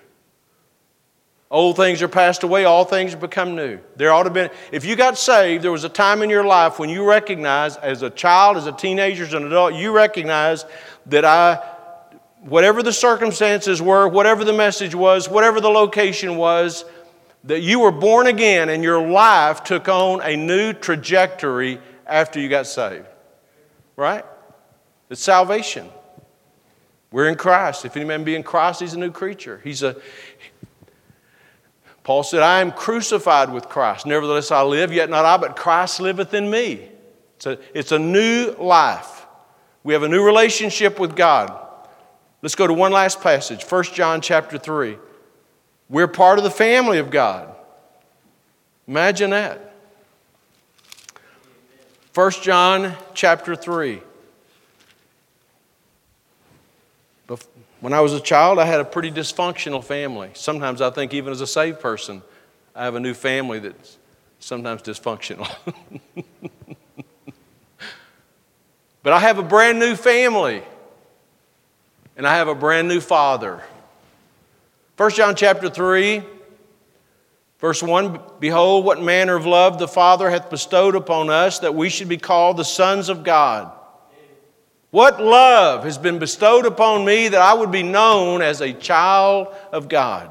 [1.49, 3.79] Old things are passed away, all things become new.
[3.95, 6.79] There ought to be, if you got saved, there was a time in your life
[6.79, 10.65] when you recognized, as a child, as a teenager, as an adult, you recognized
[11.05, 11.63] that I,
[12.41, 16.85] whatever the circumstances were, whatever the message was, whatever the location was,
[17.43, 22.49] that you were born again and your life took on a new trajectory after you
[22.49, 23.05] got saved.
[23.95, 24.25] Right?
[25.09, 25.89] It's salvation.
[27.11, 27.85] We're in Christ.
[27.85, 29.61] If any man be in Christ, he's a new creature.
[29.63, 29.95] He's a
[32.03, 34.05] Paul said, I am crucified with Christ.
[34.05, 36.89] Nevertheless, I live, yet not I, but Christ liveth in me.
[37.37, 39.25] It's a, it's a new life.
[39.83, 41.57] We have a new relationship with God.
[42.41, 44.97] Let's go to one last passage, 1 John chapter 3.
[45.87, 47.55] We're part of the family of God.
[48.87, 49.72] Imagine that.
[52.13, 53.99] 1 John chapter 3.
[57.79, 60.29] When I was a child, I had a pretty dysfunctional family.
[60.35, 62.21] Sometimes I think, even as a saved person,
[62.75, 63.97] I have a new family that's
[64.39, 65.49] sometimes dysfunctional.
[69.01, 70.61] but I have a brand new family,
[72.15, 73.63] and I have a brand new father.
[74.97, 76.21] 1 John chapter 3,
[77.63, 81.87] Verse 1 Behold, what manner of love the Father hath bestowed upon us that we
[81.87, 83.71] should be called the sons of God.
[84.91, 89.47] What love has been bestowed upon me that I would be known as a child
[89.71, 90.29] of God?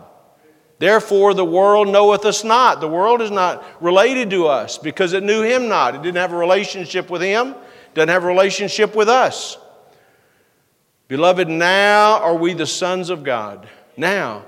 [0.79, 2.83] Therefore, the world knoweth us not.
[2.83, 5.95] The world is not related to us because it knew Him not.
[5.95, 7.55] It didn't have a relationship with Him,
[7.95, 9.57] doesn't have a relationship with us.
[11.09, 13.67] Beloved, now are we the sons of God.
[13.97, 14.45] Now,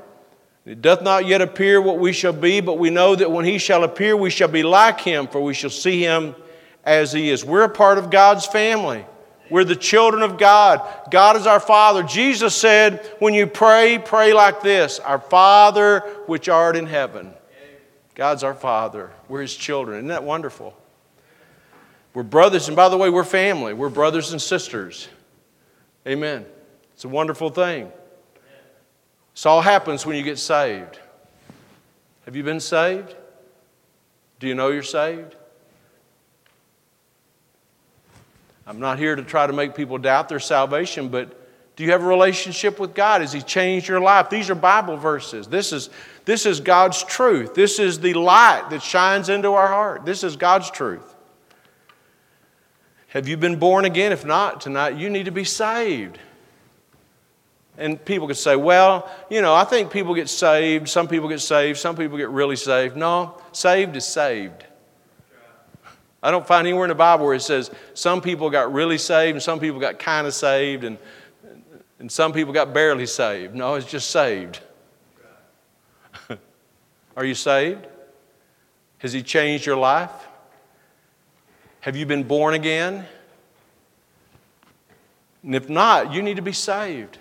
[0.66, 3.58] it doth not yet appear what we shall be, but we know that when he
[3.58, 6.34] shall appear, we shall be like him, for we shall see him
[6.84, 7.44] as he is.
[7.44, 9.04] We're a part of God's family.
[9.50, 10.88] We're the children of God.
[11.10, 12.02] God is our Father.
[12.02, 17.34] Jesus said, when you pray, pray like this Our Father which art in heaven.
[18.14, 19.10] God's our Father.
[19.28, 19.98] We're His children.
[19.98, 20.74] Isn't that wonderful?
[22.14, 23.74] We're brothers, and by the way, we're family.
[23.74, 25.08] We're brothers and sisters.
[26.06, 26.46] Amen.
[26.94, 27.90] It's a wonderful thing.
[29.34, 30.98] This all happens when you get saved.
[32.24, 33.14] Have you been saved?
[34.38, 35.34] Do you know you're saved?
[38.66, 41.40] I'm not here to try to make people doubt their salvation, but
[41.76, 43.20] do you have a relationship with God?
[43.20, 44.30] Has He changed your life?
[44.30, 45.48] These are Bible verses.
[45.48, 45.90] This is,
[46.24, 47.54] this is God's truth.
[47.54, 50.04] This is the light that shines into our heart.
[50.06, 51.14] This is God's truth.
[53.08, 54.12] Have you been born again?
[54.12, 56.18] If not, tonight you need to be saved.
[57.76, 60.88] And people could say, well, you know, I think people get saved.
[60.88, 61.78] Some people get saved.
[61.78, 62.96] Some people get really saved.
[62.96, 64.64] No, saved is saved.
[66.22, 69.34] I don't find anywhere in the Bible where it says some people got really saved
[69.34, 70.96] and some people got kind of saved and,
[71.98, 73.54] and some people got barely saved.
[73.54, 74.60] No, it's just saved.
[77.16, 77.86] Are you saved?
[78.98, 80.28] Has He changed your life?
[81.80, 83.04] Have you been born again?
[85.42, 87.18] And if not, you need to be saved.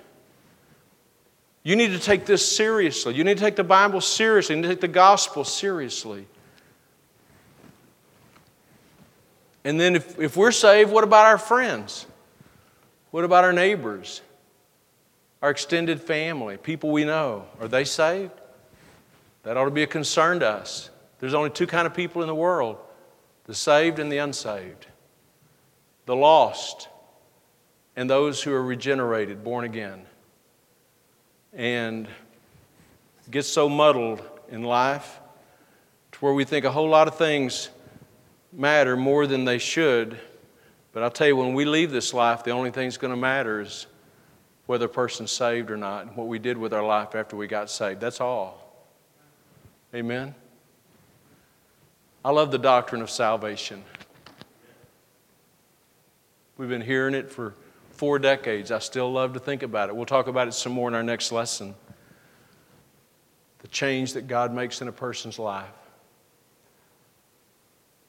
[1.63, 3.15] You need to take this seriously.
[3.15, 4.55] You need to take the Bible seriously.
[4.55, 6.27] You need to take the gospel seriously.
[9.63, 12.05] And then if, if we're saved, what about our friends?
[13.11, 14.21] What about our neighbors?
[15.41, 17.45] Our extended family, people we know?
[17.61, 18.33] Are they saved?
[19.43, 20.89] That ought to be a concern to us.
[21.19, 22.77] There's only two kind of people in the world
[23.45, 24.87] the saved and the unsaved,
[26.05, 26.87] the lost
[27.95, 30.05] and those who are regenerated, born again.
[31.53, 32.07] And
[33.29, 35.19] get so muddled in life
[36.11, 37.69] to where we think a whole lot of things
[38.51, 40.19] matter more than they should.
[40.93, 43.17] But I'll tell you, when we leave this life, the only thing that's going to
[43.17, 43.87] matter is
[44.65, 47.47] whether a person's saved or not, and what we did with our life after we
[47.47, 47.99] got saved.
[47.99, 48.87] That's all.
[49.93, 50.33] Amen.
[52.23, 53.83] I love the doctrine of salvation.
[56.57, 57.53] We've been hearing it for
[58.03, 58.69] four decades.
[58.69, 59.95] I still love to think about it.
[59.95, 61.73] We'll talk about it some more in our next lesson.
[63.59, 65.71] The change that God makes in a person's life.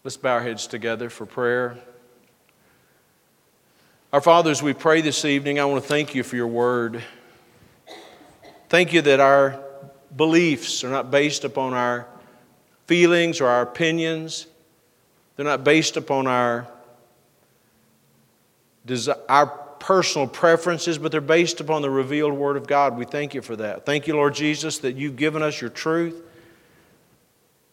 [0.03, 1.79] Let's bow our heads together for prayer.
[4.13, 7.01] Our Father, as we pray this evening, I want to thank you for your word.
[8.69, 9.63] Thank you that our
[10.17, 12.09] beliefs are not based upon our
[12.89, 14.49] feelings or our opinions.
[15.37, 16.67] They're not based upon our,
[19.29, 22.97] our personal preferences, but they're based upon the revealed Word of God.
[22.97, 23.85] We thank you for that.
[23.85, 26.23] Thank you, Lord Jesus, that you've given us your truth.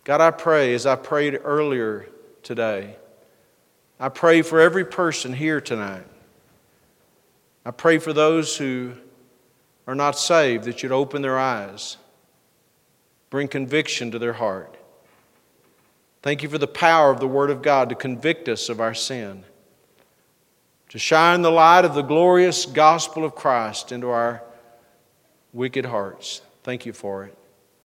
[0.03, 2.09] God, I pray, as I prayed earlier
[2.43, 2.97] today.
[3.97, 6.03] I pray for every person here tonight.
[7.65, 8.91] I pray for those who
[9.87, 11.95] are not saved that you'd open their eyes,
[13.29, 14.75] bring conviction to their heart.
[16.23, 18.93] Thank you for the power of the Word of God to convict us of our
[18.93, 19.45] sin,
[20.91, 24.43] to shine the light of the glorious gospel of Christ into our
[25.53, 26.41] wicked hearts.
[26.63, 27.37] Thank you for it.